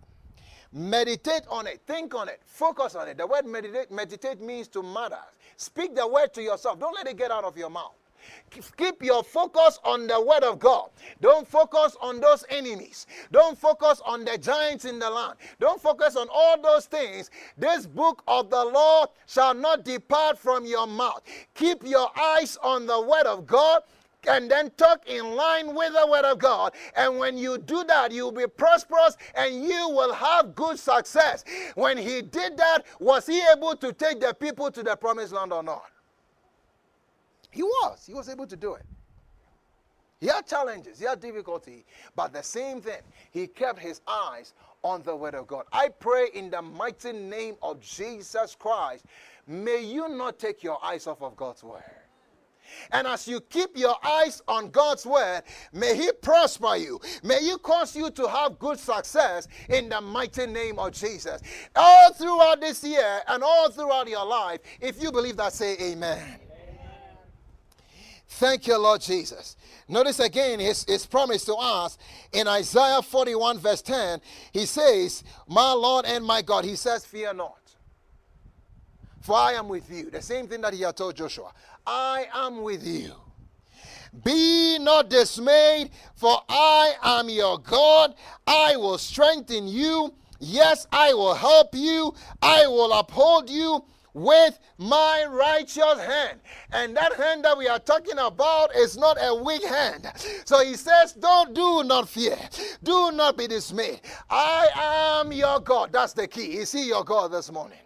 Meditate 0.73 1.43
on 1.49 1.67
it, 1.67 1.81
think 1.85 2.15
on 2.15 2.29
it, 2.29 2.41
focus 2.45 2.95
on 2.95 3.07
it. 3.07 3.17
The 3.17 3.27
word 3.27 3.45
meditate, 3.45 3.91
meditate 3.91 4.41
means 4.41 4.67
to 4.69 4.81
matter. 4.81 5.19
Speak 5.57 5.95
the 5.95 6.07
word 6.07 6.33
to 6.33 6.41
yourself. 6.41 6.79
Don't 6.79 6.95
let 6.95 7.07
it 7.07 7.17
get 7.17 7.29
out 7.29 7.43
of 7.43 7.57
your 7.57 7.69
mouth. 7.69 7.93
Keep 8.77 9.03
your 9.03 9.23
focus 9.23 9.79
on 9.83 10.07
the 10.07 10.21
word 10.21 10.43
of 10.43 10.59
God. 10.59 10.89
Don't 11.21 11.47
focus 11.47 11.95
on 12.01 12.19
those 12.19 12.43
enemies. 12.49 13.07
Don't 13.31 13.57
focus 13.57 14.01
on 14.05 14.25
the 14.25 14.37
giants 14.37 14.85
in 14.85 14.99
the 14.99 15.09
land. 15.09 15.37
Don't 15.59 15.81
focus 15.81 16.15
on 16.15 16.27
all 16.31 16.61
those 16.61 16.85
things. 16.85 17.29
This 17.57 17.85
book 17.85 18.23
of 18.27 18.49
the 18.49 18.63
law 18.63 19.05
shall 19.27 19.53
not 19.53 19.85
depart 19.85 20.37
from 20.37 20.65
your 20.65 20.87
mouth. 20.87 21.21
Keep 21.55 21.83
your 21.85 22.09
eyes 22.19 22.57
on 22.61 22.85
the 22.85 23.01
word 23.01 23.25
of 23.25 23.47
God 23.47 23.83
and 24.27 24.49
then 24.49 24.71
talk 24.77 25.07
in 25.07 25.35
line 25.35 25.73
with 25.73 25.93
the 25.93 26.07
word 26.07 26.25
of 26.25 26.37
God. 26.37 26.73
And 26.95 27.17
when 27.17 27.37
you 27.37 27.57
do 27.57 27.83
that, 27.85 28.11
you'll 28.11 28.31
be 28.31 28.47
prosperous 28.47 29.17
and 29.35 29.63
you 29.63 29.89
will 29.89 30.13
have 30.13 30.55
good 30.55 30.77
success. 30.77 31.43
When 31.75 31.97
he 31.97 32.21
did 32.21 32.57
that, 32.57 32.83
was 32.99 33.25
he 33.25 33.41
able 33.55 33.75
to 33.77 33.93
take 33.93 34.19
the 34.19 34.33
people 34.33 34.71
to 34.71 34.83
the 34.83 34.95
promised 34.95 35.33
land 35.33 35.53
or 35.53 35.63
not? 35.63 35.83
He 37.51 37.63
was. 37.63 38.05
He 38.05 38.13
was 38.13 38.29
able 38.29 38.47
to 38.47 38.55
do 38.55 38.73
it. 38.75 38.85
He 40.19 40.27
had 40.27 40.45
challenges, 40.45 40.99
he 40.99 41.05
had 41.05 41.19
difficulty, 41.19 41.83
but 42.15 42.31
the 42.31 42.43
same 42.43 42.79
thing, 42.79 43.01
he 43.31 43.47
kept 43.47 43.79
his 43.79 44.01
eyes 44.07 44.53
on 44.83 45.01
the 45.01 45.15
Word 45.15 45.33
of 45.33 45.47
God. 45.47 45.65
I 45.73 45.89
pray 45.89 46.27
in 46.35 46.51
the 46.51 46.61
mighty 46.61 47.11
name 47.11 47.55
of 47.63 47.81
Jesus 47.81 48.55
Christ, 48.57 49.05
may 49.47 49.83
you 49.83 50.07
not 50.09 50.37
take 50.37 50.63
your 50.63 50.83
eyes 50.85 51.07
off 51.07 51.23
of 51.23 51.35
God's 51.35 51.63
Word. 51.63 51.83
And 52.91 53.07
as 53.07 53.27
you 53.27 53.41
keep 53.41 53.75
your 53.75 53.95
eyes 54.05 54.41
on 54.47 54.69
God's 54.69 55.05
word, 55.05 55.41
may 55.73 55.95
He 55.95 56.09
prosper 56.21 56.75
you. 56.77 57.01
May 57.21 57.41
He 57.43 57.57
cause 57.57 57.95
you 57.95 58.09
to 58.11 58.29
have 58.29 58.59
good 58.59 58.79
success 58.79 59.47
in 59.67 59.89
the 59.89 59.99
mighty 59.99 60.47
name 60.47 60.79
of 60.79 60.93
Jesus. 60.93 61.41
All 61.75 62.13
throughout 62.13 62.61
this 62.61 62.81
year 62.83 63.21
and 63.27 63.43
all 63.43 63.69
throughout 63.71 64.07
your 64.07 64.25
life, 64.25 64.61
if 64.79 65.01
you 65.01 65.11
believe 65.11 65.35
that, 65.37 65.51
say 65.51 65.75
amen. 65.81 66.39
Thank 68.41 68.65
you, 68.65 68.75
Lord 68.75 69.01
Jesus. 69.01 69.55
Notice 69.87 70.19
again 70.19 70.59
his, 70.59 70.83
his 70.85 71.05
promise 71.05 71.45
to 71.45 71.53
us 71.53 71.99
in 72.33 72.47
Isaiah 72.47 73.03
41, 73.03 73.59
verse 73.59 73.83
10. 73.83 74.19
He 74.51 74.65
says, 74.65 75.23
My 75.47 75.73
Lord 75.73 76.05
and 76.07 76.25
my 76.25 76.41
God, 76.41 76.65
he 76.65 76.75
says, 76.75 77.05
Fear 77.05 77.35
not. 77.35 77.59
for 79.21 79.35
I 79.35 79.51
am 79.51 79.69
with 79.69 79.91
you. 79.91 80.09
The 80.09 80.23
same 80.23 80.47
thing 80.47 80.61
that 80.61 80.73
he 80.73 80.81
had 80.81 80.97
told 80.97 81.17
Joshua 81.17 81.51
I 81.85 82.25
am 82.33 82.63
with 82.63 82.83
you. 82.83 83.13
Be 84.25 84.79
not 84.79 85.11
dismayed, 85.11 85.91
for 86.15 86.41
I 86.49 86.95
am 87.03 87.29
your 87.29 87.59
God. 87.59 88.15
I 88.47 88.75
will 88.75 88.97
strengthen 88.97 89.67
you. 89.67 90.15
Yes, 90.39 90.87
I 90.91 91.13
will 91.13 91.35
help 91.35 91.75
you. 91.75 92.15
I 92.41 92.65
will 92.65 92.91
uphold 92.91 93.51
you 93.51 93.85
with 94.13 94.59
my 94.77 95.25
righteous 95.29 95.99
hand. 95.99 96.39
And 96.71 96.95
that 96.95 97.13
hand 97.15 97.45
that 97.45 97.57
we 97.57 97.67
are 97.67 97.79
talking 97.79 98.17
about 98.17 98.75
is 98.75 98.97
not 98.97 99.17
a 99.21 99.35
weak 99.35 99.63
hand. 99.63 100.11
So 100.45 100.63
he 100.63 100.75
says, 100.75 101.13
Don't 101.13 101.53
do 101.53 101.83
not 101.83 102.09
fear, 102.09 102.37
do 102.83 103.11
not 103.11 103.37
be 103.37 103.47
dismayed. 103.47 104.01
I 104.29 105.19
am 105.21 105.31
your 105.31 105.59
God. 105.59 105.91
That's 105.91 106.13
the 106.13 106.27
key. 106.27 106.57
Is 106.57 106.71
he 106.71 106.87
your 106.87 107.03
God 107.03 107.31
this 107.31 107.51
morning? 107.51 107.77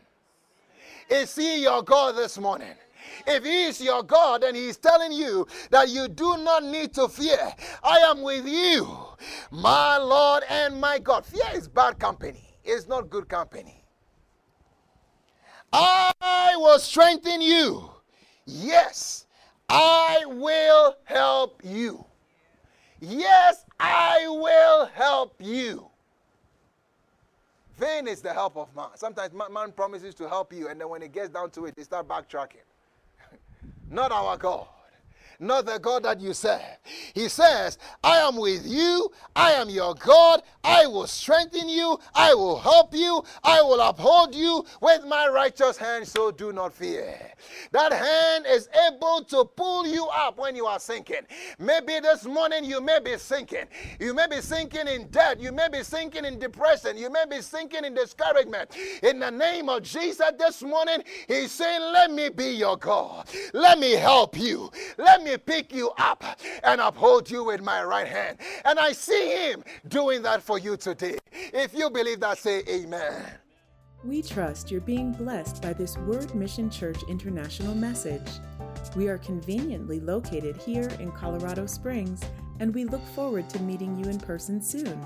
Is 1.10 1.36
he 1.36 1.62
your 1.62 1.84
God 1.84 2.16
this 2.16 2.38
morning? 2.38 2.74
If 3.28 3.44
he 3.44 3.66
is 3.66 3.82
your 3.82 4.04
God 4.04 4.44
and 4.44 4.56
he's 4.58 4.78
telling 4.78 5.12
you 5.12 5.48
that 5.70 5.90
you 5.90 6.08
do 6.08 6.38
not 6.38 6.64
need 6.64 6.94
to 6.96 7.08
fear, 7.08 7.54
I 7.84 7.98
am 8.00 8.22
with 8.22 8.48
you, 8.48 8.88
my 9.52 9.98
Lord 9.98 10.44
and 10.50 10.80
my 10.80 11.00
God. 11.00 11.26
Fear 11.26 11.46
is 11.54 11.68
bad 11.68 12.00
company, 12.00 12.44
it's 12.64 12.88
not 12.88 13.10
good 13.10 13.30
company. 13.30 13.85
I 15.78 16.56
will 16.58 16.80
strengthen 16.80 17.42
you. 17.42 17.90
Yes, 18.46 19.26
I 19.70 20.24
will 20.26 20.96
help 21.04 21.62
you. 21.64 22.06
Yes, 23.02 23.66
I 23.80 24.26
will 24.28 24.86
help 24.86 25.36
you. 25.40 25.88
Vain 27.78 28.08
is 28.08 28.22
the 28.22 28.34
help 28.34 28.56
of 28.56 28.74
man. 28.76 28.88
Sometimes 28.96 29.34
man 29.34 29.72
promises 29.74 30.16
to 30.16 30.30
help 30.30 30.54
you, 30.54 30.70
and 30.70 30.80
then 30.80 30.88
when 30.88 31.04
it 31.04 31.12
gets 31.12 31.30
down 31.30 31.52
to 31.52 31.66
it, 31.66 31.76
they 31.76 31.84
start 31.84 32.08
backtracking. 32.08 32.64
Not 33.90 34.12
our 34.12 34.38
God 34.38 34.68
not 35.40 35.66
the 35.66 35.78
God 35.80 36.04
that 36.04 36.20
you 36.20 36.34
serve. 36.34 36.62
He 37.14 37.30
says, 37.30 37.78
I 38.04 38.18
am 38.18 38.38
with 38.38 38.66
you, 38.66 39.12
I 39.36 39.54
am 39.54 39.70
your 39.70 39.96
God, 39.96 40.42
I 40.64 40.88
will 40.88 41.08
strengthen 41.08 41.70
you, 41.70 42.00
I 42.14 42.34
will 42.34 42.58
help 42.60 42.94
you, 42.94 43.24
I 43.44 43.62
will 43.62 43.82
uphold 43.82 44.36
you 44.36 44.66
with 44.82 45.06
my 45.06 45.28
righteous 45.28 45.78
hand, 45.78 46.08
so 46.08 46.32
do 46.32 46.52
not 46.52 46.74
fear. 46.74 47.18
That 47.72 47.92
hand 47.92 48.46
is 48.48 48.70
able 48.88 49.24
to 49.26 49.46
pull 49.46 49.88
you 49.88 50.06
up 50.08 50.38
when 50.38 50.56
you 50.56 50.66
are 50.66 50.80
sinking. 50.80 51.22
Maybe 51.60 52.00
this 52.00 52.26
morning 52.26 52.64
you 52.64 52.82
may 52.82 53.00
be 53.00 53.18
sinking. 53.18 53.66
You 54.00 54.14
may 54.14 54.28
be 54.28 54.42
sinking 54.42 54.88
in 54.88 55.08
debt, 55.10 55.40
you 55.40 55.52
may 55.52 55.70
be 55.70 55.84
sinking 55.84 56.26
in 56.26 56.40
depression, 56.40 56.98
you 56.98 57.10
may 57.10 57.26
be 57.30 57.42
sinking 57.42 57.86
in 57.86 57.94
discouragement. 57.94 58.72
In 59.04 59.20
the 59.20 59.32
name 59.32 59.70
of 59.70 59.84
Jesus, 59.84 60.32
this 60.38 60.62
morning, 60.62 61.04
He's 61.28 61.52
saying, 61.52 61.82
Let 61.94 62.12
me 62.12 62.30
be 62.30 62.52
your 62.52 62.78
God, 62.78 63.30
let 63.54 63.80
me 63.80 63.94
help 63.94 64.38
you, 64.38 64.72
let 64.98 65.24
me 65.24 65.25
pick 65.46 65.74
you 65.74 65.92
up 65.98 66.24
and 66.64 66.80
uphold 66.80 67.30
you 67.30 67.44
with 67.44 67.62
my 67.62 67.84
right 67.84 68.08
hand. 68.08 68.38
And 68.64 68.80
I 68.80 68.92
see 68.92 69.30
him 69.30 69.64
doing 69.88 70.22
that 70.24 70.42
for 70.42 70.60
you 70.60 70.78
today. 70.78 71.18
If 71.32 71.74
you 71.74 71.90
believe 71.90 72.20
that, 72.22 72.38
say 72.38 72.64
amen. 72.70 73.26
We 74.04 74.22
trust 74.22 74.70
you're 74.70 74.82
being 74.82 75.14
blessed 75.14 75.64
by 75.64 75.74
this 75.74 75.98
Word 75.98 76.36
Mission 76.36 76.70
Church 76.70 77.02
International 77.10 77.74
message. 77.74 78.30
We 78.96 79.08
are 79.08 79.18
conveniently 79.18 80.00
located 80.00 80.58
here 80.58 80.90
in 81.00 81.12
Colorado 81.12 81.66
Springs, 81.66 82.22
and 82.60 82.74
we 82.74 82.86
look 82.86 83.06
forward 83.16 83.50
to 83.50 83.60
meeting 83.64 83.98
you 83.98 84.10
in 84.10 84.20
person 84.20 84.62
soon. 84.62 85.06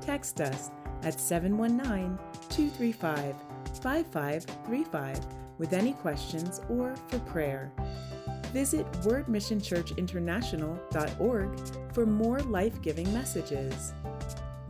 Text 0.00 0.40
us 0.40 0.70
at 1.02 1.20
719 1.20 2.18
235 2.48 3.34
5535 3.82 5.20
with 5.58 5.74
any 5.74 5.92
questions 5.92 6.62
or 6.70 6.96
for 7.08 7.18
prayer. 7.20 7.70
Visit 8.52 8.90
wordmissionchurchinternational.org 9.02 11.94
for 11.94 12.06
more 12.06 12.40
life 12.40 12.82
giving 12.82 13.12
messages. 13.12 13.92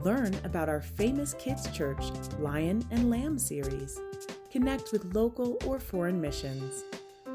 Learn 0.00 0.34
about 0.44 0.68
our 0.68 0.80
famous 0.80 1.34
kids' 1.34 1.70
church 1.70 2.02
Lion 2.38 2.84
and 2.90 3.10
Lamb 3.10 3.38
series. 3.38 4.00
Connect 4.50 4.90
with 4.92 5.14
local 5.14 5.56
or 5.66 5.78
foreign 5.78 6.20
missions. 6.20 6.82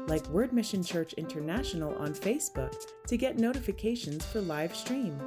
Like 0.06 0.26
Word 0.28 0.52
Mission 0.52 0.84
Church 0.84 1.14
International 1.14 1.96
on 1.96 2.14
Facebook 2.14 2.74
to 3.06 3.16
get 3.16 3.38
notifications 3.38 4.24
for 4.24 4.40
live 4.40 4.76
stream. 4.76 5.18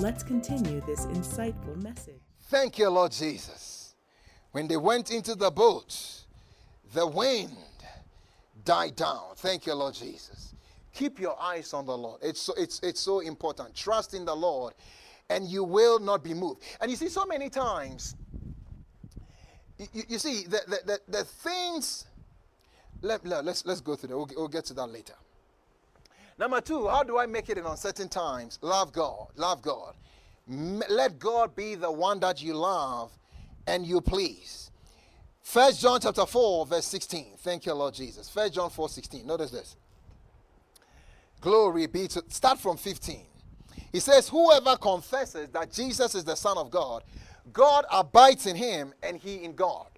Let's 0.00 0.22
continue 0.22 0.80
this 0.86 1.04
insightful 1.04 1.76
message. 1.82 2.22
Thank 2.44 2.78
you, 2.78 2.88
Lord 2.88 3.12
Jesus. 3.12 3.94
When 4.52 4.66
they 4.66 4.78
went 4.78 5.10
into 5.10 5.34
the 5.34 5.50
boat, 5.50 6.24
the 6.94 7.06
wind 7.06 7.54
died 8.64 8.96
down. 8.96 9.34
Thank 9.36 9.66
you, 9.66 9.74
Lord 9.74 9.92
Jesus. 9.92 10.54
Keep 10.94 11.20
your 11.20 11.38
eyes 11.38 11.74
on 11.74 11.84
the 11.84 11.96
Lord. 11.96 12.20
It's 12.22 12.40
so, 12.40 12.54
it's, 12.56 12.80
it's 12.82 12.98
so 12.98 13.20
important. 13.20 13.74
Trust 13.74 14.14
in 14.14 14.24
the 14.24 14.34
Lord, 14.34 14.72
and 15.28 15.46
you 15.46 15.64
will 15.64 15.98
not 15.98 16.24
be 16.24 16.32
moved. 16.32 16.62
And 16.80 16.90
you 16.90 16.96
see, 16.96 17.08
so 17.10 17.26
many 17.26 17.50
times, 17.50 18.16
you, 19.92 20.02
you 20.08 20.18
see, 20.18 20.44
the, 20.44 20.62
the, 20.66 20.78
the, 20.86 21.00
the 21.08 21.24
things, 21.24 22.06
let, 23.02 23.26
let, 23.26 23.44
let's, 23.44 23.66
let's 23.66 23.82
go 23.82 23.96
through 23.96 24.08
that. 24.08 24.16
We'll, 24.16 24.30
we'll 24.34 24.48
get 24.48 24.64
to 24.64 24.74
that 24.74 24.86
later. 24.86 25.14
Number 26.40 26.62
two, 26.62 26.88
how 26.88 27.02
do 27.02 27.18
I 27.18 27.26
make 27.26 27.50
it 27.50 27.58
in 27.58 27.66
uncertain 27.66 28.08
times? 28.08 28.58
Love 28.62 28.92
God. 28.94 29.26
Love 29.36 29.60
God. 29.60 29.94
Let 30.48 31.18
God 31.18 31.54
be 31.54 31.74
the 31.74 31.92
one 31.92 32.18
that 32.20 32.42
you 32.42 32.54
love 32.54 33.12
and 33.66 33.86
you 33.86 34.00
please. 34.00 34.70
First 35.42 35.82
John 35.82 36.00
chapter 36.00 36.24
4, 36.24 36.64
verse 36.64 36.86
16. 36.86 37.34
Thank 37.40 37.66
you, 37.66 37.74
Lord 37.74 37.92
Jesus. 37.92 38.30
First 38.30 38.54
John 38.54 38.70
4, 38.70 38.88
16. 38.88 39.26
Notice 39.26 39.50
this. 39.50 39.76
Glory 41.42 41.86
be 41.86 42.08
to 42.08 42.24
start 42.28 42.58
from 42.58 42.78
15. 42.78 43.20
He 43.92 44.00
says, 44.00 44.30
Whoever 44.30 44.78
confesses 44.78 45.50
that 45.50 45.70
Jesus 45.70 46.14
is 46.14 46.24
the 46.24 46.36
Son 46.36 46.56
of 46.56 46.70
God, 46.70 47.04
God 47.52 47.84
abides 47.92 48.46
in 48.46 48.56
him 48.56 48.94
and 49.02 49.18
he 49.18 49.44
in 49.44 49.54
God. 49.54 49.88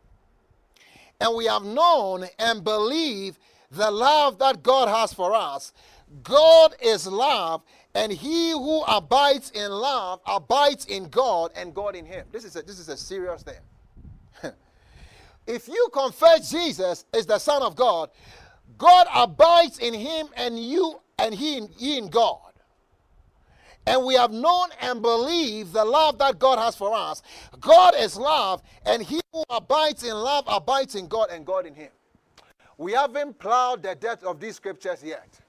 And 1.21 1.37
we 1.37 1.47
have 1.47 1.63
known 1.63 2.27
and 2.41 2.65
believe 2.65 3.39
the 3.73 3.91
love 3.91 4.39
that 4.39 4.63
God 4.63 4.89
has 4.89 5.13
for 5.13 5.35
us. 5.35 5.73
God 6.23 6.75
is 6.83 7.07
love, 7.07 7.63
and 7.95 8.13
he 8.13 8.51
who 8.51 8.83
abides 8.83 9.51
in 9.51 9.71
love 9.71 10.21
abides 10.27 10.85
in 10.87 11.09
God 11.09 11.53
and 11.55 11.75
God 11.75 11.95
in 11.97 12.05
him. 12.05 12.27
This 12.33 12.45
is 12.45 12.57
a, 12.57 12.63
this 12.63 12.79
is 12.79 12.89
a 12.89 12.97
serious 12.97 13.43
thing. 13.43 14.53
if 15.47 15.69
you 15.69 15.89
confess 15.93 16.51
Jesus 16.51 17.05
is 17.15 17.27
the 17.27 17.39
Son 17.39 17.63
of 17.63 17.77
God, 17.77 18.11
God 18.79 19.07
abides 19.15 19.79
in 19.79 19.95
him 19.95 20.29
and 20.37 20.59
you 20.59 21.01
and 21.19 21.35
he 21.35 21.59
in, 21.59 21.69
he 21.77 21.99
in 21.99 22.09
God. 22.09 22.39
And 23.87 24.05
we 24.05 24.15
have 24.15 24.31
known 24.31 24.69
and 24.81 25.03
believed 25.03 25.73
the 25.73 25.85
love 25.85 26.19
that 26.19 26.39
God 26.39 26.59
has 26.59 26.77
for 26.77 26.95
us. 26.95 27.21
God 27.61 27.95
is 27.99 28.17
love, 28.17 28.63
and 28.87 29.03
he 29.03 29.21
who 29.33 29.43
abides 29.51 30.05
in 30.05 30.15
love 30.15 30.45
abides 30.47 30.95
in 30.95 31.09
God 31.09 31.31
and 31.33 31.45
God 31.45 31.67
in 31.67 31.75
him. 31.75 31.91
We 32.79 32.93
haven't 32.93 33.39
plowed 33.39 33.83
the 33.83 33.95
depth 33.95 34.25
of 34.25 34.39
these 34.39 34.57
scriptures 34.57 35.03
yet. 35.03 35.42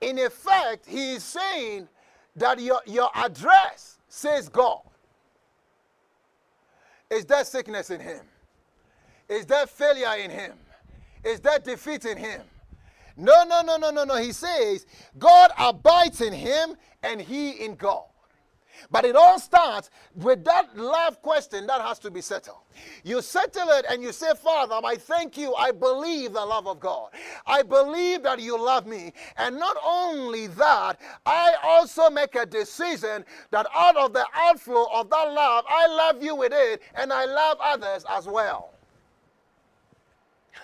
In 0.00 0.18
effect, 0.18 0.86
he 0.86 1.12
is 1.12 1.24
saying 1.24 1.88
that 2.36 2.60
your, 2.60 2.80
your 2.86 3.10
address 3.14 3.98
says 4.08 4.48
God. 4.48 4.80
Is 7.10 7.24
there 7.24 7.44
sickness 7.44 7.90
in 7.90 8.00
him? 8.00 8.20
Is 9.28 9.46
there 9.46 9.66
failure 9.66 10.14
in 10.22 10.30
him? 10.30 10.52
Is 11.24 11.40
there 11.40 11.58
defeat 11.58 12.04
in 12.04 12.16
him? 12.16 12.42
No, 13.16 13.44
no, 13.44 13.60
no, 13.62 13.76
no, 13.76 13.90
no, 13.90 14.04
no. 14.04 14.16
He 14.16 14.32
says 14.32 14.86
God 15.18 15.50
abides 15.58 16.20
in 16.20 16.32
him 16.32 16.76
and 17.02 17.20
he 17.20 17.50
in 17.64 17.74
God. 17.74 18.04
But 18.90 19.04
it 19.04 19.16
all 19.16 19.38
starts 19.38 19.90
with 20.14 20.44
that 20.44 20.76
love 20.76 21.20
question 21.22 21.66
that 21.66 21.80
has 21.80 21.98
to 22.00 22.10
be 22.10 22.20
settled. 22.20 22.58
You 23.04 23.22
settle 23.22 23.68
it 23.70 23.86
and 23.88 24.02
you 24.02 24.12
say, 24.12 24.32
Father, 24.34 24.80
I 24.84 24.96
thank 24.96 25.36
you. 25.36 25.54
I 25.54 25.70
believe 25.70 26.32
the 26.32 26.44
love 26.44 26.66
of 26.66 26.80
God. 26.80 27.10
I 27.46 27.62
believe 27.62 28.22
that 28.22 28.40
you 28.40 28.62
love 28.62 28.86
me. 28.86 29.12
And 29.36 29.58
not 29.58 29.76
only 29.84 30.46
that, 30.48 30.98
I 31.26 31.54
also 31.62 32.10
make 32.10 32.34
a 32.34 32.46
decision 32.46 33.24
that 33.50 33.66
out 33.74 33.96
of 33.96 34.12
the 34.12 34.26
outflow 34.34 34.86
of 34.92 35.10
that 35.10 35.32
love, 35.32 35.64
I 35.68 35.86
love 35.86 36.22
you 36.22 36.34
with 36.34 36.52
it 36.54 36.82
and 36.94 37.12
I 37.12 37.24
love 37.24 37.58
others 37.60 38.04
as 38.08 38.26
well. 38.26 38.70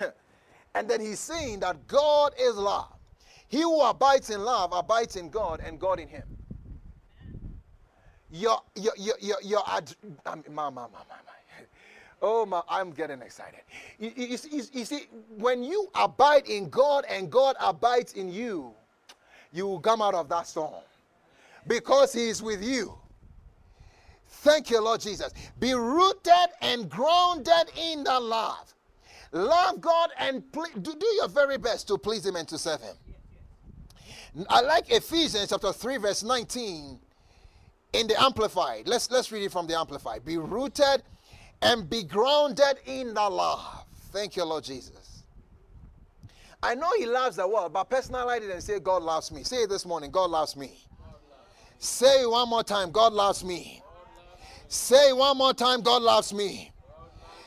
and 0.75 0.89
then 0.89 1.01
he's 1.01 1.21
saying 1.21 1.61
that 1.61 1.87
God 1.87 2.33
is 2.41 2.57
love. 2.57 2.93
He 3.49 3.63
who 3.63 3.81
abides 3.83 4.31
in 4.31 4.43
love 4.43 4.73
abides 4.73 5.17
in 5.17 5.31
God 5.31 5.61
and 5.65 5.79
God 5.79 6.01
in 6.01 6.09
him 6.09 6.36
your 8.31 8.61
your 8.75 8.93
your 8.97 9.17
your, 9.21 9.39
your 9.43 9.63
um, 10.27 10.45
my, 10.51 10.71
my, 10.71 10.71
my, 10.71 10.89
my, 10.89 11.17
Oh, 12.23 12.47
my, 12.47 12.63
I'm 12.69 12.93
getting 12.93 13.21
excited. 13.21 13.61
You, 13.99 14.11
you, 14.17 14.39
you, 14.51 14.63
you 14.73 14.85
see, 14.85 15.07
when 15.37 15.63
you 15.63 15.89
abide 15.95 16.47
in 16.47 16.71
God 16.71 17.05
and 17.09 17.31
God 17.31 17.57
abides 17.61 18.15
in 18.15 18.33
you, 18.33 18.73
you 19.53 19.67
will 19.67 19.81
come 19.81 20.01
out 20.01 20.15
of 20.15 20.29
that 20.31 20.47
storm 20.47 20.83
because 21.67 22.13
He 22.15 22.29
is 22.29 22.43
with 22.43 22.65
you. 22.65 22.97
Thank 24.29 24.71
you, 24.71 24.83
Lord 24.83 25.01
Jesus. 25.01 25.33
Be 25.59 25.75
rooted 25.75 26.33
and 26.63 26.89
grounded 26.89 27.71
in 27.77 28.05
the 28.05 28.19
love. 28.19 28.75
Love 29.33 29.81
God 29.81 30.11
and 30.19 30.51
ple- 30.53 30.67
do, 30.81 30.95
do 30.95 31.07
your 31.17 31.29
very 31.29 31.59
best 31.59 31.87
to 31.89 31.99
please 31.99 32.25
Him 32.25 32.37
and 32.37 32.49
to 32.49 32.57
serve 32.57 32.81
Him. 32.81 32.97
I 34.49 34.63
like 34.63 34.91
Ephesians 34.91 35.51
chapter 35.51 35.73
3, 35.73 35.99
verse 35.99 36.23
19 36.23 36.99
in 37.93 38.07
the 38.07 38.21
Amplified. 38.21 38.89
Let's, 38.89 39.11
let's 39.11 39.31
read 39.33 39.45
it 39.45 39.53
from 39.53 39.67
the 39.67 39.79
Amplified. 39.79 40.25
Be 40.25 40.39
rooted 40.39 41.03
and 41.63 41.89
be 41.89 42.03
grounded 42.03 42.79
in 42.87 43.15
the 43.15 43.29
love. 43.29 43.85
Thank 44.13 44.37
you, 44.37 44.45
Lord 44.45 44.65
Jesus. 44.65 45.25
I 46.63 46.75
know 46.75 46.91
He 46.99 47.07
loves 47.07 47.37
the 47.37 47.47
world, 47.47 47.73
but 47.73 47.89
personalize 47.91 48.43
it 48.43 48.51
and 48.51 48.63
say, 48.63 48.81
God 48.81 49.03
loves 49.03 49.31
me. 49.31 49.43
Say 49.45 49.63
it 49.63 49.69
this 49.69 49.87
morning, 49.87 50.11
God 50.11 50.31
loves 50.31 50.57
me. 50.57 50.79
Say 51.79 52.23
it 52.23 52.31
one 52.31 52.49
more 52.49 52.65
time, 52.65 52.91
God 52.91 53.13
loves 53.13 53.45
me. 53.45 53.83
Say 54.69 55.11
it 55.11 55.17
one 55.17 55.37
more 55.39 55.55
time, 55.55 55.83
God 55.83 56.03
loves 56.03 56.33
me. 56.33 56.73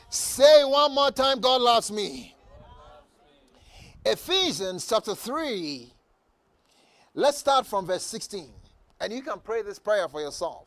Say 0.08 0.62
it 0.62 0.68
one 0.68 0.94
more 0.94 1.10
time, 1.10 1.40
God 1.40 1.60
loves 1.60 1.90
me. 1.90 2.34
Ephesians 4.04 4.86
chapter 4.88 5.14
3. 5.14 5.92
Let's 7.14 7.38
start 7.38 7.66
from 7.66 7.86
verse 7.86 8.04
16. 8.04 8.48
And 9.00 9.12
you 9.12 9.22
can 9.22 9.40
pray 9.40 9.62
this 9.62 9.78
prayer 9.78 10.08
for 10.08 10.20
yourself. 10.20 10.66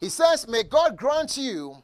He 0.00 0.08
says, 0.08 0.48
May 0.48 0.62
God 0.62 0.96
grant 0.96 1.36
you 1.36 1.82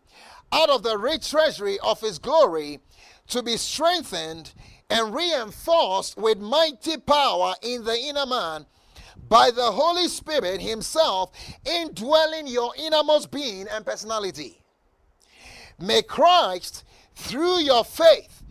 out 0.51 0.69
of 0.69 0.83
the 0.83 0.99
rich 0.99 1.31
treasury 1.31 1.79
of 1.81 2.01
his 2.01 2.19
glory 2.19 2.81
to 3.29 3.43
be 3.43 3.57
strengthened 3.57 4.53
and 4.91 5.15
reinforced 5.15 6.19
with 6.19 6.39
mighty 6.39 6.99
power 6.99 7.55
in 7.63 7.85
the 7.85 7.97
inner 7.97 8.27
man 8.27 8.67
by 9.29 9.51
the 9.51 9.73
Holy 9.73 10.09
Spirit 10.09 10.61
Himself 10.61 11.33
indwelling 11.65 12.47
your 12.47 12.75
innermost 12.77 13.31
being 13.31 13.67
and 13.69 13.87
personality. 13.87 14.63
May 15.79 16.03
Christ, 16.03 16.85
through 17.15 17.61
your 17.61 17.85
faith, 17.85 18.43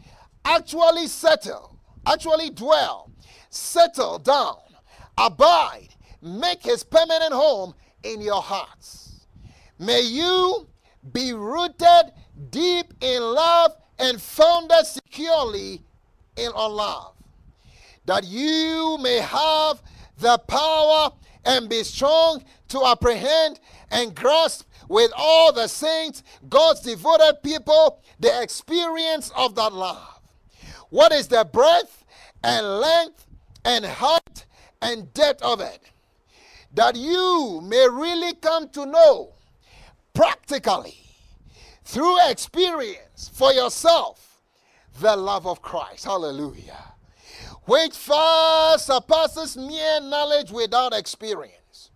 actually 0.44 1.06
settle, 1.06 1.78
actually 2.08 2.50
dwell, 2.50 3.12
settle 3.52 4.18
down, 4.18 4.58
abide, 5.18 5.90
make 6.22 6.64
His 6.64 6.84
permanent 6.84 7.34
home 7.34 7.74
in 8.04 8.22
your 8.22 8.42
hearts. 8.42 9.26
May 9.80 10.02
you 10.02 10.68
be 11.12 11.34
rooted 11.34 12.14
deep 12.50 12.94
in 13.02 13.22
love 13.22 13.76
and 14.00 14.22
founded 14.22 14.86
securely 14.86 15.84
in 16.36 16.52
our 16.54 16.70
love, 16.70 17.14
that 18.06 18.24
you 18.24 18.98
may 19.02 19.18
have 19.18 19.82
the 20.18 20.38
power 20.48 21.12
and 21.46 21.70
be 21.70 21.84
strong 21.84 22.44
to 22.70 22.86
apprehend 22.86 23.60
and 23.90 24.16
grasp 24.16 24.68
with 24.88 25.12
all 25.16 25.52
the 25.52 25.68
saints, 25.68 26.24
God's 26.50 26.82
devoted 26.82 27.42
people, 27.44 28.02
the 28.20 28.42
experience 28.42 29.32
of 29.36 29.56
that 29.56 29.74
love. 29.74 30.20
What 30.90 31.12
is 31.12 31.28
the 31.28 31.46
breadth 31.46 32.04
and 32.44 32.80
length 32.80 33.26
and 33.64 33.86
height 33.86 34.46
and 34.82 35.14
depth 35.14 35.42
of 35.42 35.62
it? 35.62 35.91
That 36.74 36.96
you 36.96 37.62
may 37.64 37.88
really 37.90 38.34
come 38.36 38.70
to 38.70 38.86
know 38.86 39.34
practically 40.14 40.98
through 41.84 42.30
experience 42.30 43.30
for 43.34 43.52
yourself 43.52 44.40
the 45.00 45.16
love 45.16 45.48
of 45.48 45.62
Christ. 45.62 46.06
Hallelujah. 46.06 46.94
Which 47.66 47.96
far 47.96 48.78
surpasses 48.78 49.56
mere 49.58 50.02
knowledge 50.02 50.52
without 50.52 50.94
experience, 50.94 51.92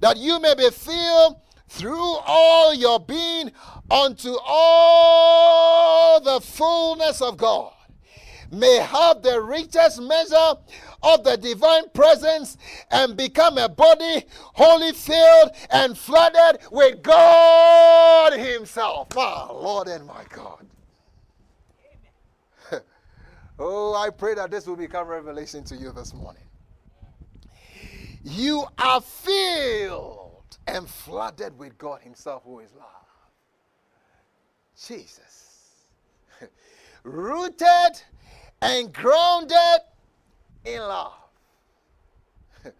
that 0.00 0.16
you 0.16 0.40
may 0.40 0.54
be 0.54 0.70
filled 0.70 1.36
through 1.68 2.16
all 2.26 2.74
your 2.74 3.00
being 3.00 3.52
unto 3.90 4.34
all 4.44 6.20
the 6.20 6.40
fullness 6.40 7.20
of 7.20 7.36
God, 7.36 7.72
may 8.54 8.76
have 8.76 9.22
the 9.22 9.40
richest 9.40 10.00
measure 10.00 10.54
of 11.02 11.24
the 11.24 11.36
divine 11.36 11.88
presence 11.90 12.56
and 12.90 13.16
become 13.16 13.58
a 13.58 13.68
body 13.68 14.24
wholly 14.30 14.92
filled 14.92 15.50
and 15.70 15.96
flooded 15.96 16.60
with 16.70 17.02
God 17.02 18.32
Himself. 18.32 19.14
My 19.14 19.46
Lord 19.46 19.88
and 19.88 20.06
my 20.06 20.24
God. 20.30 20.66
oh, 23.58 23.94
I 23.94 24.10
pray 24.10 24.34
that 24.34 24.50
this 24.50 24.66
will 24.66 24.76
become 24.76 25.06
revelation 25.08 25.64
to 25.64 25.76
you 25.76 25.92
this 25.92 26.14
morning. 26.14 26.42
You 28.24 28.64
are 28.78 29.02
filled 29.02 30.56
and 30.66 30.88
flooded 30.88 31.58
with 31.58 31.76
God 31.76 32.00
Himself, 32.00 32.42
who 32.44 32.60
is 32.60 32.72
love. 32.74 32.86
Jesus. 34.76 35.84
Rooted 37.04 38.02
and 38.64 38.92
grounded 38.92 39.80
in 40.64 40.80
love. 40.80 41.12
that, 42.64 42.72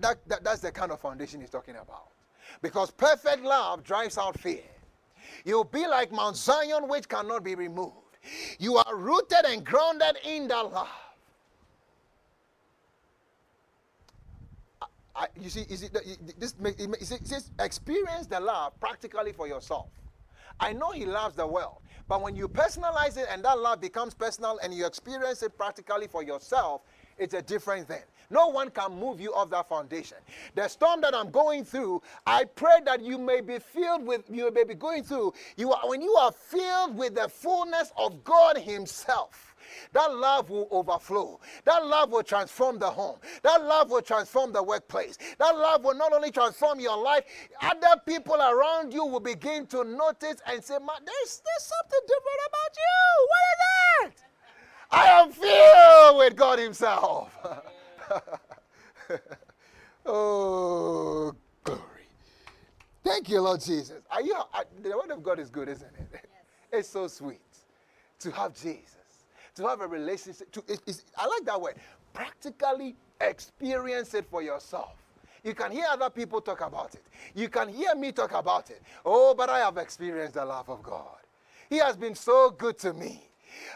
that, 0.00 0.28
that, 0.28 0.44
that's 0.44 0.60
the 0.60 0.70
kind 0.70 0.92
of 0.92 1.00
foundation 1.00 1.40
he's 1.40 1.50
talking 1.50 1.74
about. 1.74 2.08
Because 2.62 2.90
perfect 2.90 3.42
love 3.42 3.82
drives 3.82 4.18
out 4.18 4.38
fear. 4.38 4.60
You'll 5.44 5.64
be 5.64 5.86
like 5.86 6.12
Mount 6.12 6.36
Zion, 6.36 6.88
which 6.88 7.08
cannot 7.08 7.42
be 7.44 7.54
removed. 7.54 7.92
You 8.58 8.76
are 8.76 8.96
rooted 8.96 9.44
and 9.46 9.64
grounded 9.64 10.16
in 10.24 10.48
the 10.48 10.54
love. 10.62 10.88
I, 15.14 15.28
you 15.40 15.48
see, 15.48 15.62
is 15.62 15.82
it, 15.82 15.94
this 16.38 16.54
it, 16.62 17.50
experience 17.58 18.26
the 18.26 18.38
love 18.38 18.78
practically 18.78 19.32
for 19.32 19.48
yourself. 19.48 19.88
I 20.60 20.72
know 20.72 20.90
He 20.90 21.06
loves 21.06 21.36
the 21.36 21.46
world, 21.46 21.82
but 22.08 22.22
when 22.22 22.36
you 22.36 22.48
personalize 22.48 23.16
it 23.16 23.26
and 23.30 23.44
that 23.44 23.58
love 23.58 23.80
becomes 23.80 24.14
personal 24.14 24.58
and 24.62 24.72
you 24.72 24.86
experience 24.86 25.42
it 25.42 25.56
practically 25.56 26.06
for 26.06 26.22
yourself, 26.22 26.82
it's 27.18 27.34
a 27.34 27.42
different 27.42 27.88
thing. 27.88 28.02
No 28.30 28.48
one 28.48 28.70
can 28.70 28.98
move 28.98 29.20
you 29.20 29.34
off 29.34 29.50
that 29.50 29.68
foundation. 29.68 30.18
The 30.54 30.68
storm 30.68 31.00
that 31.02 31.14
I'm 31.14 31.30
going 31.30 31.64
through, 31.64 32.02
I 32.26 32.44
pray 32.44 32.80
that 32.84 33.02
you 33.02 33.18
may 33.18 33.40
be 33.40 33.58
filled 33.58 34.06
with, 34.06 34.24
you 34.30 34.50
may 34.52 34.64
be 34.64 34.74
going 34.74 35.04
through, 35.04 35.34
you 35.56 35.72
are, 35.72 35.88
when 35.88 36.02
you 36.02 36.12
are 36.14 36.32
filled 36.32 36.96
with 36.96 37.14
the 37.14 37.28
fullness 37.28 37.92
of 37.96 38.24
God 38.24 38.58
Himself. 38.58 39.54
That 39.92 40.14
love 40.14 40.50
will 40.50 40.68
overflow. 40.70 41.40
That 41.64 41.86
love 41.86 42.10
will 42.10 42.22
transform 42.22 42.78
the 42.78 42.90
home. 42.90 43.18
That 43.42 43.64
love 43.64 43.90
will 43.90 44.02
transform 44.02 44.52
the 44.52 44.62
workplace. 44.62 45.18
That 45.38 45.56
love 45.56 45.84
will 45.84 45.94
not 45.94 46.12
only 46.12 46.30
transform 46.30 46.80
your 46.80 46.96
life, 46.96 47.24
other 47.60 48.00
people 48.06 48.36
around 48.36 48.92
you 48.92 49.04
will 49.04 49.20
begin 49.20 49.66
to 49.68 49.84
notice 49.84 50.36
and 50.46 50.62
say, 50.62 50.78
Man, 50.78 51.02
there's, 51.04 51.42
there's 51.44 51.72
something 51.72 52.00
different 52.06 52.40
about 52.48 52.76
you. 52.76 53.26
What 53.28 53.42
is 53.50 53.58
that? 53.98 54.26
I 54.90 55.06
am 55.20 55.32
filled 55.32 56.18
with 56.18 56.36
God 56.36 56.58
Himself. 56.58 57.36
oh, 60.06 61.34
glory. 61.64 61.80
Thank 63.04 63.28
you, 63.28 63.40
Lord 63.40 63.60
Jesus. 63.60 64.02
Are 64.10 64.22
you, 64.22 64.34
uh, 64.34 64.64
the 64.82 64.90
Word 64.90 65.10
of 65.10 65.22
God 65.22 65.38
is 65.38 65.50
good, 65.50 65.68
isn't 65.68 65.94
it? 65.98 66.08
Yes. 66.12 66.22
It's 66.72 66.88
so 66.88 67.06
sweet 67.06 67.40
to 68.18 68.30
have 68.32 68.52
Jesus 68.54 68.96
to 69.56 69.66
have 69.66 69.80
a 69.80 69.86
relationship. 69.86 70.52
To, 70.52 70.62
it, 70.68 71.02
I 71.16 71.26
like 71.26 71.44
that 71.44 71.60
word. 71.60 71.74
Practically 72.12 72.94
experience 73.20 74.14
it 74.14 74.26
for 74.30 74.42
yourself. 74.42 74.94
You 75.42 75.54
can 75.54 75.70
hear 75.70 75.86
other 75.90 76.10
people 76.10 76.40
talk 76.40 76.60
about 76.60 76.94
it. 76.94 77.02
You 77.34 77.48
can 77.48 77.68
hear 77.68 77.94
me 77.94 78.12
talk 78.12 78.32
about 78.32 78.70
it. 78.70 78.82
Oh, 79.04 79.34
but 79.34 79.48
I 79.48 79.58
have 79.58 79.76
experienced 79.78 80.34
the 80.34 80.44
love 80.44 80.68
of 80.68 80.82
God. 80.82 81.18
He 81.70 81.78
has 81.78 81.96
been 81.96 82.14
so 82.14 82.50
good 82.50 82.78
to 82.78 82.92
me. 82.92 83.22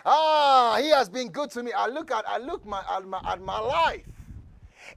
Ah, 0.04 0.78
he 0.80 0.90
has 0.90 1.08
been 1.08 1.28
good 1.28 1.50
to 1.52 1.62
me. 1.62 1.72
I 1.72 1.86
look 1.86 2.10
at 2.10 2.28
I 2.28 2.38
look 2.38 2.66
my, 2.66 2.82
at, 2.90 3.06
my, 3.06 3.20
at 3.26 3.40
my 3.40 3.58
life 3.58 4.04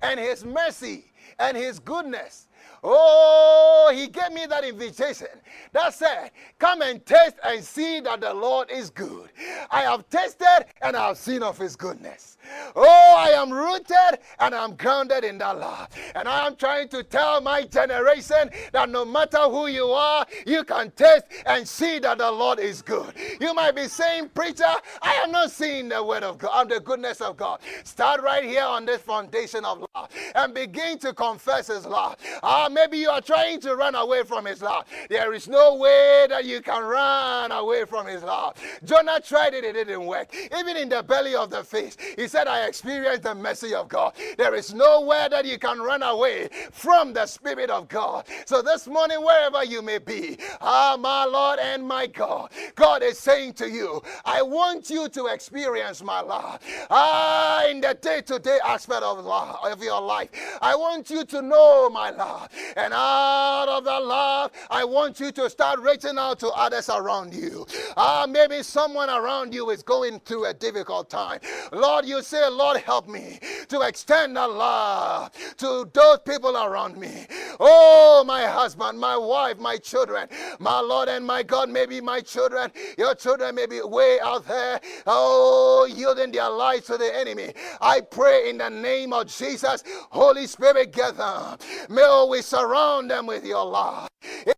and 0.01 0.19
his 0.19 0.45
mercy 0.45 1.12
and 1.39 1.57
his 1.57 1.79
goodness 1.79 2.47
Oh, 2.85 3.91
he 3.95 4.07
gave 4.07 4.33
me 4.33 4.45
that 4.45 4.65
invitation. 4.65 5.27
That 5.71 5.93
said, 5.93 6.31
come 6.59 6.81
and 6.81 7.05
taste 7.05 7.35
and 7.43 7.63
see 7.63 8.01
that 8.01 8.19
the 8.19 8.33
Lord 8.33 8.69
is 8.69 8.89
good. 8.89 9.29
I 9.71 9.81
have 9.81 10.09
tasted 10.09 10.65
and 10.81 10.95
I 10.95 11.07
have 11.07 11.17
seen 11.17 11.43
of 11.43 11.57
his 11.57 11.77
goodness. 11.77 12.37
Oh, 12.75 13.15
I 13.17 13.29
am 13.29 13.51
rooted 13.51 14.19
and 14.39 14.53
I'm 14.53 14.75
grounded 14.75 15.23
in 15.23 15.37
that 15.37 15.57
love. 15.57 15.87
And 16.13 16.27
I 16.27 16.45
am 16.45 16.57
trying 16.57 16.89
to 16.89 17.03
tell 17.03 17.39
my 17.39 17.63
generation 17.63 18.49
that 18.73 18.89
no 18.89 19.05
matter 19.05 19.39
who 19.43 19.67
you 19.67 19.85
are, 19.85 20.25
you 20.45 20.65
can 20.65 20.91
taste 20.91 21.25
and 21.45 21.65
see 21.65 21.99
that 21.99 22.17
the 22.17 22.29
Lord 22.29 22.59
is 22.59 22.81
good. 22.81 23.13
You 23.39 23.53
might 23.53 23.75
be 23.75 23.87
saying, 23.87 24.29
Preacher, 24.35 24.73
I 25.01 25.13
am 25.23 25.31
not 25.31 25.51
seeing 25.51 25.87
the 25.87 26.03
word 26.03 26.23
of 26.23 26.37
God, 26.37 26.51
I'm 26.53 26.67
the 26.67 26.81
goodness 26.81 27.21
of 27.21 27.37
God. 27.37 27.61
Start 27.85 28.21
right 28.21 28.43
here 28.43 28.63
on 28.63 28.85
this 28.85 29.01
foundation 29.01 29.63
of 29.63 29.85
love. 29.95 30.09
and 30.35 30.53
begin 30.53 30.97
to 30.99 31.12
confess 31.13 31.67
His 31.67 31.85
love. 31.85 32.17
Ah, 32.41 32.69
maybe 32.71 32.97
you 32.97 33.09
are 33.09 33.21
trying 33.21 33.59
to 33.61 33.75
run 33.75 33.95
away 33.95 34.23
from 34.23 34.45
His 34.45 34.61
love. 34.61 34.85
There 35.09 35.33
is 35.33 35.47
no 35.47 35.75
way 35.75 36.27
that 36.29 36.45
you 36.45 36.61
can 36.61 36.83
run 36.83 37.51
away 37.51 37.85
from 37.85 38.07
His 38.07 38.23
love. 38.23 38.55
Jonah 38.83 39.19
tried 39.19 39.53
it, 39.53 39.63
it 39.63 39.73
didn't 39.73 40.05
work. 40.05 40.33
Even 40.57 40.77
in 40.77 40.89
the 40.89 41.03
belly 41.03 41.35
of 41.35 41.49
the 41.49 41.63
fish, 41.63 41.95
he 42.17 42.27
said, 42.27 42.47
I 42.47 42.65
experienced 42.65 43.23
the 43.23 43.35
mercy 43.35 43.73
of 43.73 43.87
God. 43.87 44.13
There 44.37 44.55
is 44.55 44.73
nowhere 44.73 45.29
that 45.29 45.45
you 45.45 45.57
can 45.57 45.79
run 45.79 46.03
away 46.03 46.49
from 46.71 47.13
the 47.13 47.25
Spirit 47.25 47.69
of 47.69 47.87
God. 47.87 48.25
So 48.45 48.61
this 48.61 48.87
morning, 48.87 49.23
wherever 49.23 49.63
you 49.63 49.81
may 49.81 49.99
be, 49.99 50.37
ah, 50.61 50.97
my 50.99 51.25
Lord 51.25 51.59
and 51.59 51.87
my 51.87 52.07
God, 52.07 52.51
God 52.75 53.03
is 53.03 53.17
saying 53.19 53.53
to 53.53 53.69
you, 53.69 54.01
I 54.25 54.41
want 54.41 54.89
you 54.89 55.09
to 55.09 55.27
experience 55.27 56.03
my 56.03 56.21
love. 56.21 56.59
Ah, 56.89 57.65
in 57.67 57.81
the 57.81 57.97
day 57.99 58.21
to 58.21 58.39
day 58.39 58.59
aspect 58.63 59.03
of, 59.03 59.23
love, 59.23 59.57
of 59.63 59.83
your 59.83 60.01
life, 60.01 60.29
I 60.61 60.75
want 60.75 61.02
you 61.09 61.25
to 61.25 61.41
know 61.41 61.89
my 61.89 62.09
love. 62.09 62.49
And 62.75 62.93
out 62.93 63.67
of 63.67 63.83
that 63.85 64.03
love, 64.03 64.51
I 64.69 64.83
want 64.83 65.19
you 65.19 65.31
to 65.33 65.49
start 65.49 65.79
reaching 65.79 66.17
out 66.17 66.39
to 66.39 66.49
others 66.49 66.89
around 66.89 67.33
you. 67.33 67.65
Ah, 67.97 68.25
maybe 68.29 68.63
someone 68.63 69.09
around 69.09 69.53
you 69.53 69.69
is 69.69 69.83
going 69.83 70.19
through 70.21 70.45
a 70.45 70.53
difficult 70.53 71.09
time. 71.09 71.39
Lord, 71.71 72.05
you 72.05 72.21
say, 72.21 72.47
Lord, 72.49 72.77
help 72.77 73.07
me 73.07 73.39
to 73.69 73.81
extend 73.81 74.35
the 74.35 74.47
love 74.47 75.31
to 75.57 75.89
those 75.93 76.19
people 76.19 76.55
around 76.57 76.97
me. 76.97 77.27
Oh, 77.59 78.23
my 78.25 78.45
husband, 78.45 78.99
my 78.99 79.17
wife, 79.17 79.57
my 79.57 79.77
children, 79.77 80.27
my 80.59 80.79
Lord 80.79 81.09
and 81.09 81.25
my 81.25 81.43
God, 81.43 81.69
maybe 81.69 82.01
my 82.01 82.21
children, 82.21 82.71
your 82.97 83.15
children 83.15 83.55
may 83.55 83.65
be 83.65 83.81
way 83.81 84.19
out 84.21 84.47
there, 84.47 84.79
oh, 85.05 85.87
yielding 85.93 86.31
their 86.31 86.49
lives 86.49 86.87
to 86.87 86.97
the 86.97 87.15
enemy. 87.15 87.53
I 87.81 88.01
pray 88.01 88.49
in 88.49 88.57
the 88.57 88.69
name 88.69 89.13
of 89.13 89.27
Jesus, 89.27 89.83
Holy 90.09 90.47
Spirit, 90.47 90.92
get 90.93 91.17
them. 91.17 91.57
May 91.89 92.25
we 92.29 92.41
surround 92.41 93.11
them 93.11 93.25
with 93.25 93.45
your 93.45 93.65
love. 93.65 94.07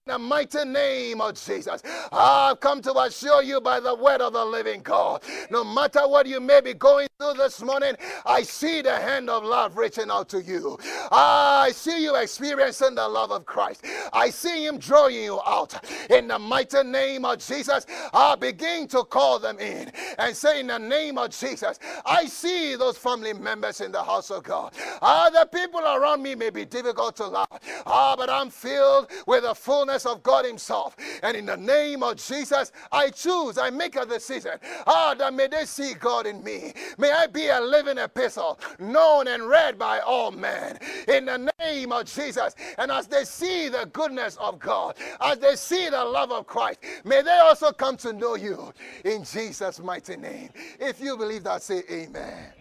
In 0.07 0.11
the 0.11 0.19
mighty 0.19 0.63
name 0.65 1.19
of 1.19 1.33
Jesus, 1.33 1.81
I've 2.11 2.59
come 2.59 2.79
to 2.83 2.93
assure 2.95 3.41
you 3.41 3.59
by 3.59 3.79
the 3.79 3.95
word 3.95 4.21
of 4.21 4.33
the 4.33 4.45
living 4.45 4.81
God. 4.81 5.23
No 5.49 5.63
matter 5.63 6.07
what 6.07 6.27
you 6.27 6.39
may 6.39 6.61
be 6.61 6.75
going 6.75 7.07
through 7.17 7.33
this 7.33 7.59
morning, 7.63 7.95
I 8.23 8.43
see 8.43 8.83
the 8.83 8.95
hand 8.95 9.31
of 9.31 9.43
love 9.43 9.77
reaching 9.77 10.11
out 10.11 10.29
to 10.29 10.43
you. 10.43 10.77
I 11.11 11.71
see 11.73 12.03
you 12.03 12.17
experiencing 12.17 12.93
the 12.93 13.07
love 13.07 13.31
of 13.31 13.47
Christ. 13.47 13.83
I 14.13 14.29
see 14.29 14.67
Him 14.67 14.77
drawing 14.77 15.15
you 15.15 15.41
out. 15.43 15.73
In 16.11 16.27
the 16.27 16.37
mighty 16.37 16.83
name 16.83 17.25
of 17.25 17.39
Jesus, 17.39 17.87
I 18.13 18.35
begin 18.35 18.87
to 18.89 19.05
call 19.05 19.39
them 19.39 19.57
in 19.57 19.91
and 20.19 20.35
say, 20.35 20.59
In 20.59 20.67
the 20.67 20.77
name 20.77 21.17
of 21.17 21.31
Jesus, 21.31 21.79
I 22.05 22.27
see 22.27 22.75
those 22.75 22.95
family 22.95 23.33
members 23.33 23.81
in 23.81 23.91
the 23.91 24.03
house 24.03 24.29
of 24.29 24.43
God. 24.43 24.75
Ah, 25.01 25.31
the 25.31 25.49
people 25.51 25.79
around 25.79 26.21
me 26.21 26.35
may 26.35 26.51
be 26.51 26.63
difficult 26.63 27.15
to 27.15 27.25
love. 27.25 27.47
Ah, 27.87 28.13
but 28.15 28.29
I'm 28.29 28.51
filled 28.51 29.09
with 29.25 29.41
the 29.41 29.55
fullness 29.55 29.94
of 30.03 30.23
God 30.23 30.45
Himself. 30.45 30.95
And 31.21 31.37
in 31.37 31.45
the 31.45 31.57
name 31.57 32.01
of 32.01 32.15
Jesus, 32.17 32.71
I 32.91 33.11
choose, 33.11 33.59
I 33.59 33.69
make 33.69 33.95
a 33.95 34.05
decision. 34.05 34.53
Ah, 34.87 35.13
that 35.17 35.33
may 35.33 35.45
they 35.47 35.65
see 35.65 35.93
God 35.93 36.25
in 36.25 36.43
me. 36.43 36.73
May 36.97 37.11
I 37.11 37.27
be 37.27 37.49
a 37.49 37.61
living 37.61 37.99
epistle, 37.99 38.59
known 38.79 39.27
and 39.27 39.47
read 39.47 39.77
by 39.77 39.99
all 39.99 40.31
men. 40.31 40.79
In 41.07 41.25
the 41.25 41.51
name 41.59 41.91
of 41.91 42.05
Jesus. 42.05 42.55
And 42.79 42.91
as 42.91 43.05
they 43.05 43.25
see 43.25 43.69
the 43.69 43.87
goodness 43.93 44.37
of 44.37 44.57
God, 44.59 44.95
as 45.21 45.37
they 45.37 45.55
see 45.55 45.89
the 45.89 46.03
love 46.03 46.31
of 46.31 46.47
Christ, 46.47 46.79
may 47.03 47.21
they 47.21 47.37
also 47.37 47.71
come 47.71 47.97
to 47.97 48.11
know 48.11 48.35
you 48.35 48.73
in 49.03 49.23
Jesus' 49.23 49.79
mighty 49.79 50.17
name. 50.17 50.49
If 50.79 50.99
you 51.01 51.17
believe 51.17 51.43
that, 51.43 51.61
say 51.61 51.83
amen. 51.91 52.53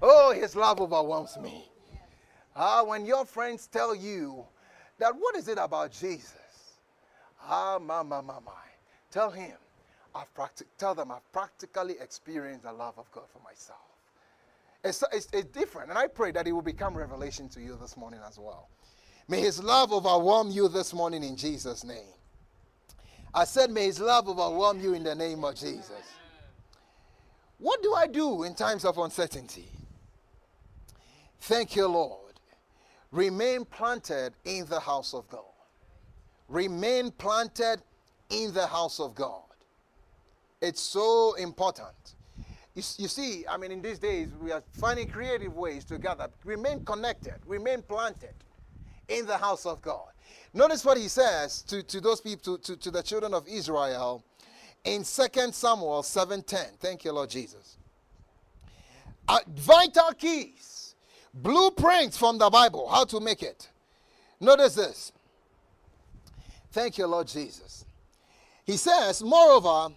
Oh, 0.00 0.32
his 0.32 0.56
love 0.56 0.80
overwhelms 0.80 1.38
me. 1.38 1.70
Ah, 2.54 2.82
when 2.82 3.06
your 3.06 3.24
friends 3.24 3.66
tell 3.66 3.94
you 3.94 4.44
that 5.02 5.14
what 5.18 5.36
is 5.36 5.48
it 5.48 5.58
about 5.58 5.90
Jesus? 5.90 6.78
Ah, 7.44 7.78
my, 7.80 8.02
my, 8.02 8.20
my, 8.20 8.38
my. 8.44 8.52
Tell 9.10 9.30
him, 9.30 9.56
I've 10.14 10.32
practic- 10.32 10.68
tell 10.78 10.94
them 10.94 11.10
I've 11.10 11.32
practically 11.32 11.96
experienced 12.00 12.62
the 12.62 12.72
love 12.72 12.94
of 12.98 13.10
God 13.10 13.24
for 13.32 13.40
myself. 13.40 13.80
It's, 14.84 15.02
it's, 15.12 15.28
it's 15.32 15.48
different, 15.50 15.90
and 15.90 15.98
I 15.98 16.06
pray 16.06 16.30
that 16.32 16.46
it 16.46 16.52
will 16.52 16.62
become 16.62 16.96
revelation 16.96 17.48
to 17.50 17.60
you 17.60 17.76
this 17.80 17.96
morning 17.96 18.20
as 18.26 18.38
well. 18.38 18.68
May 19.28 19.40
his 19.40 19.62
love 19.62 19.92
overwhelm 19.92 20.50
you 20.50 20.68
this 20.68 20.94
morning 20.94 21.24
in 21.24 21.36
Jesus' 21.36 21.84
name. 21.84 22.14
I 23.34 23.44
said, 23.44 23.70
may 23.70 23.86
his 23.86 23.98
love 23.98 24.28
overwhelm 24.28 24.80
you 24.80 24.94
in 24.94 25.02
the 25.02 25.14
name 25.14 25.44
of 25.44 25.56
Jesus. 25.56 25.90
What 27.58 27.82
do 27.82 27.94
I 27.94 28.06
do 28.06 28.44
in 28.44 28.54
times 28.54 28.84
of 28.84 28.98
uncertainty? 28.98 29.68
Thank 31.40 31.74
you, 31.74 31.88
Lord. 31.88 32.31
Remain 33.12 33.64
planted 33.64 34.32
in 34.44 34.66
the 34.66 34.80
house 34.80 35.14
of 35.14 35.28
God. 35.28 35.44
Remain 36.48 37.10
planted 37.12 37.78
in 38.30 38.52
the 38.52 38.66
house 38.66 38.98
of 38.98 39.14
God. 39.14 39.42
It's 40.60 40.80
so 40.80 41.34
important. 41.34 42.14
You, 42.74 42.82
you, 42.96 43.08
see, 43.08 43.44
I 43.48 43.58
mean, 43.58 43.70
in 43.70 43.82
these 43.82 43.98
days, 43.98 44.28
we 44.40 44.50
are 44.50 44.62
finding 44.80 45.08
creative 45.08 45.54
ways 45.54 45.84
to 45.86 45.98
gather. 45.98 46.28
Remain 46.44 46.84
connected, 46.84 47.34
remain 47.46 47.82
planted 47.82 48.34
in 49.08 49.26
the 49.26 49.36
house 49.36 49.66
of 49.66 49.82
God. 49.82 50.08
Notice 50.54 50.84
what 50.84 50.96
he 50.96 51.08
says 51.08 51.62
to, 51.62 51.82
to 51.82 52.00
those 52.00 52.20
people, 52.20 52.58
to, 52.58 52.62
to, 52.74 52.80
to 52.80 52.90
the 52.90 53.02
children 53.02 53.34
of 53.34 53.46
Israel 53.46 54.24
in 54.84 55.02
2 55.02 55.04
Samuel 55.04 56.02
7.10. 56.02 56.78
Thank 56.78 57.04
you, 57.04 57.12
Lord 57.12 57.30
Jesus. 57.30 57.76
Uh, 59.28 59.38
vital 59.48 60.12
keys, 60.12 60.81
blueprints 61.34 62.16
from 62.16 62.38
the 62.38 62.50
Bible, 62.50 62.88
how 62.88 63.04
to 63.04 63.20
make 63.20 63.42
it. 63.42 63.68
Notice 64.40 64.74
this. 64.74 65.12
Thank 66.72 66.98
you, 66.98 67.06
Lord 67.06 67.28
Jesus. 67.28 67.84
He 68.64 68.76
says, 68.76 69.22
Moreover, 69.22 69.94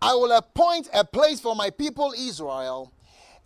I 0.00 0.14
will 0.14 0.32
appoint 0.32 0.88
a 0.92 1.04
place 1.04 1.40
for 1.40 1.54
my 1.54 1.70
people 1.70 2.14
Israel 2.16 2.92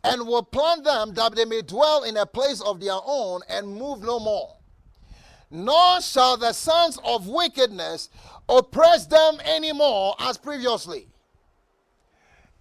and 0.05 0.27
will 0.27 0.43
plant 0.43 0.85
them 0.85 1.15
that 1.15 1.35
they 1.35 1.45
may 1.45 1.63
dwell 1.63 2.03
in 2.05 2.17
a 2.17 2.27
place 2.27 2.61
of 2.61 2.81
their 2.81 2.99
own 3.05 3.41
and 3.49 3.67
move 3.67 4.03
no 4.03 4.19
more. 4.19 4.57
Nor 5.51 6.01
shall 6.01 6.37
the 6.37 6.53
sons 6.53 6.99
of 7.05 7.29
wickedness 7.29 8.09
oppress 8.49 9.07
them 9.07 9.39
anymore 9.45 10.17
as 10.19 10.39
previously. 10.39 11.09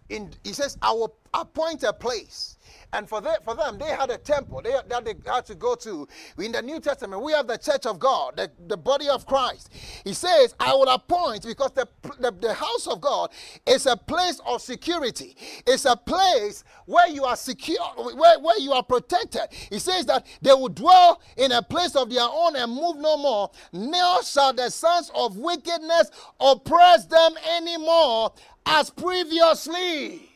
In, 0.10 0.32
he 0.44 0.54
says, 0.54 0.78
I 0.82 0.92
will 0.92 1.16
appoint 1.34 1.84
a 1.84 1.94
place 1.94 2.58
and 2.94 3.08
for, 3.08 3.22
for 3.44 3.56
them, 3.56 3.78
they 3.78 3.86
had 3.86 4.10
a 4.10 4.18
temple 4.18 4.62
they, 4.64 4.72
that 4.88 5.06
they 5.06 5.16
had 5.26 5.46
to 5.46 5.56
go 5.56 5.76
to. 5.76 6.08
In 6.38 6.52
the 6.52 6.62
New 6.62 6.80
Testament, 6.80 7.22
we 7.22 7.32
have 7.32 7.48
the 7.48 7.58
church 7.58 7.86
of 7.86 8.00
God, 8.00 8.36
the, 8.36 8.52
the 8.68 8.76
body 8.78 9.08
of 9.08 9.26
Christ. 9.26 9.70
He 10.04 10.14
says, 10.14 10.56
I 10.60 10.74
will 10.74 10.90
appoint 10.90 11.44
because 11.44 11.72
the, 11.72 11.88
the, 12.20 12.32
the 12.32 12.54
house 12.54 12.88
of 12.88 13.00
God 13.00 13.32
is 13.66 13.86
a 13.86 13.96
place 13.96 14.42
of 14.46 14.62
security. 14.62 15.36
It's 15.66 15.86
a 15.86 15.96
place 15.96 16.64
where 16.86 17.08
you 17.08 17.24
are 17.24 17.38
secure, 17.38 17.80
where, 17.96 18.40
where 18.40 18.60
you 18.60 18.74
are 18.74 18.84
protected. 18.84 19.44
He 19.70 19.80
says 19.80 20.06
that 20.08 20.26
they 20.42 20.54
will 20.54 20.70
dwell 20.70 21.22
in 21.38 21.54
a 21.54 21.62
place 21.62 21.96
of 21.96 22.10
their 22.10 22.28
own 22.30 22.56
and 22.58 22.74
move 22.74 22.98
no 22.98 23.18
more. 23.18 23.52
Nor 23.72 24.24
shall 24.24 24.54
the 24.54 24.70
sons 24.70 25.12
of 25.16 25.38
wickedness 25.38 26.12
oppress 26.40 27.06
them 27.06 27.34
anymore 27.58 28.34
as 28.66 28.90
previously. 28.90 30.31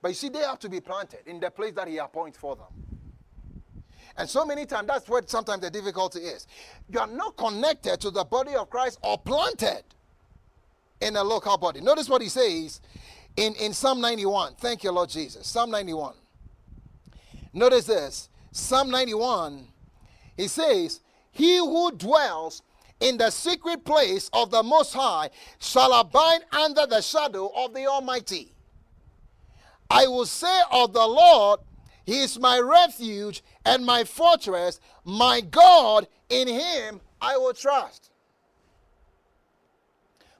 But 0.00 0.08
you 0.08 0.14
see, 0.14 0.28
they 0.28 0.40
have 0.40 0.58
to 0.60 0.68
be 0.68 0.80
planted 0.80 1.20
in 1.26 1.40
the 1.40 1.50
place 1.50 1.72
that 1.74 1.88
He 1.88 1.98
appoints 1.98 2.38
for 2.38 2.56
them. 2.56 2.66
And 4.16 4.28
so 4.28 4.44
many 4.44 4.66
times, 4.66 4.88
that's 4.88 5.08
where 5.08 5.22
sometimes 5.26 5.62
the 5.62 5.70
difficulty 5.70 6.20
is. 6.20 6.46
You 6.88 7.00
are 7.00 7.06
not 7.06 7.36
connected 7.36 8.00
to 8.00 8.10
the 8.10 8.24
body 8.24 8.54
of 8.54 8.68
Christ 8.68 8.98
or 9.02 9.18
planted 9.18 9.82
in 11.00 11.16
a 11.16 11.22
local 11.22 11.56
body. 11.56 11.80
Notice 11.80 12.08
what 12.08 12.22
He 12.22 12.28
says 12.28 12.80
in, 13.36 13.54
in 13.54 13.72
Psalm 13.72 14.00
91. 14.00 14.54
Thank 14.58 14.84
you, 14.84 14.90
Lord 14.90 15.08
Jesus. 15.08 15.46
Psalm 15.46 15.70
91. 15.70 16.14
Notice 17.52 17.84
this 17.84 18.28
Psalm 18.52 18.90
91, 18.90 19.66
He 20.36 20.48
says, 20.48 21.00
He 21.30 21.58
who 21.58 21.92
dwells 21.92 22.62
in 23.00 23.16
the 23.16 23.30
secret 23.30 23.84
place 23.84 24.28
of 24.32 24.50
the 24.50 24.62
Most 24.62 24.94
High 24.94 25.30
shall 25.58 25.92
abide 25.92 26.40
under 26.52 26.86
the 26.86 27.00
shadow 27.00 27.52
of 27.54 27.72
the 27.74 27.86
Almighty. 27.86 28.52
I 29.90 30.06
will 30.06 30.26
say 30.26 30.60
of 30.70 30.92
the 30.92 31.06
Lord, 31.06 31.60
He 32.04 32.20
is 32.20 32.38
my 32.38 32.58
refuge 32.58 33.42
and 33.64 33.84
my 33.84 34.04
fortress, 34.04 34.80
my 35.04 35.40
God, 35.40 36.06
in 36.28 36.48
Him 36.48 37.00
I 37.20 37.36
will 37.36 37.54
trust. 37.54 38.10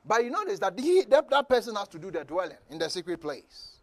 But 0.04 0.24
you 0.24 0.30
notice 0.30 0.58
that, 0.60 0.78
he, 0.78 1.02
that 1.10 1.28
that 1.28 1.48
person 1.48 1.76
has 1.76 1.88
to 1.88 1.98
do 1.98 2.10
the 2.10 2.24
dwelling 2.24 2.56
in 2.70 2.78
the 2.78 2.88
secret 2.88 3.20
place. 3.20 3.74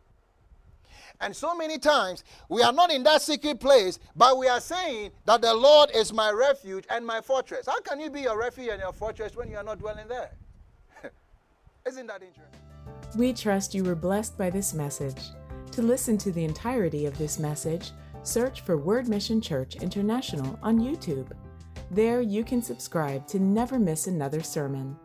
And 1.22 1.36
so 1.36 1.56
many 1.56 1.78
times 1.78 2.24
we 2.50 2.62
are 2.62 2.74
not 2.74 2.92
in 2.92 3.04
that 3.04 3.22
secret 3.22 3.60
place, 3.60 4.00
but 4.16 4.38
we 4.38 4.48
are 4.48 4.60
saying 4.60 5.12
that 5.26 5.42
the 5.42 5.54
Lord 5.54 5.92
is 5.94 6.12
my 6.12 6.32
refuge 6.32 6.84
and 6.90 7.06
my 7.06 7.22
fortress. 7.22 7.68
How 7.68 7.80
can 7.82 8.00
you 8.00 8.10
be 8.10 8.22
your 8.22 8.38
refuge 8.38 8.70
and 8.70 8.82
your 8.82 8.92
fortress 8.92 9.36
when 9.36 9.50
you 9.50 9.58
are 9.58 9.64
not 9.64 9.80
dwelling 9.80 10.08
there? 10.08 10.32
Isn't 11.88 12.08
that 12.08 12.22
interesting? 12.22 12.60
We 13.16 13.32
trust 13.32 13.74
you 13.74 13.84
were 13.84 13.96
blessed 13.96 14.38
by 14.38 14.50
this 14.50 14.74
message. 14.74 15.22
To 15.76 15.82
listen 15.82 16.18
to 16.20 16.32
the 16.32 16.46
entirety 16.46 17.06
of 17.06 17.18
this 17.18 17.38
message, 17.38 17.92
search 18.24 18.62
for 18.62 18.78
Word 18.78 19.10
Mission 19.10 19.42
Church 19.42 19.76
International 19.76 20.58
on 20.64 20.80
YouTube. 20.80 21.30
There 21.92 22.22
you 22.22 22.46
can 22.46 22.62
subscribe 22.62 23.28
to 23.28 23.40
never 23.40 23.78
miss 23.78 24.08
another 24.08 24.42
sermon. 24.42 24.96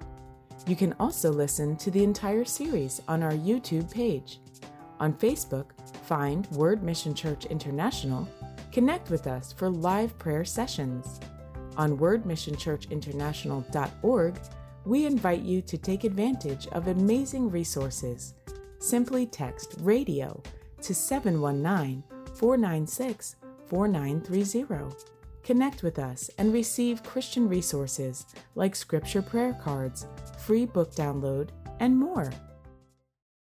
You 0.69 0.77
can 0.77 0.95
also 1.01 1.33
listen 1.33 1.77
to 1.79 1.91
the 1.91 2.05
entire 2.05 2.45
series 2.45 3.03
on 3.09 3.25
our 3.25 3.33
YouTube 3.33 3.93
page. 3.93 4.39
On 5.01 5.13
Facebook, 5.13 5.71
find 6.05 6.47
Word 6.53 6.85
Mission 6.85 7.17
Church 7.17 7.47
International. 7.47 8.29
Connect 8.71 9.11
with 9.11 9.27
us 9.27 9.53
for 9.53 9.69
live 9.69 10.17
prayer 10.21 10.45
sessions. 10.45 11.19
On 11.79 11.99
wordmissionchurchinternational.org, 11.99 14.41
we 14.85 15.05
invite 15.05 15.43
you 15.43 15.63
to 15.63 15.77
take 15.77 16.05
advantage 16.05 16.69
of 16.69 16.87
amazing 16.87 17.51
resources. 17.51 18.35
Simply 18.79 19.27
text 19.27 19.75
radio 19.81 20.41
to 20.83 20.95
719 20.95 22.03
496 22.35 23.37
4930. 23.67 24.97
Connect 25.43 25.83
with 25.83 25.99
us 25.99 26.31
and 26.39 26.53
receive 26.53 27.03
Christian 27.03 27.49
resources 27.49 28.27
like 28.55 28.77
scripture 28.77 29.23
prayer 29.23 29.59
cards, 29.63 30.07
free 30.39 30.67
book 30.67 30.95
download, 30.95 31.49
and 31.81 31.97
more. 31.97 32.31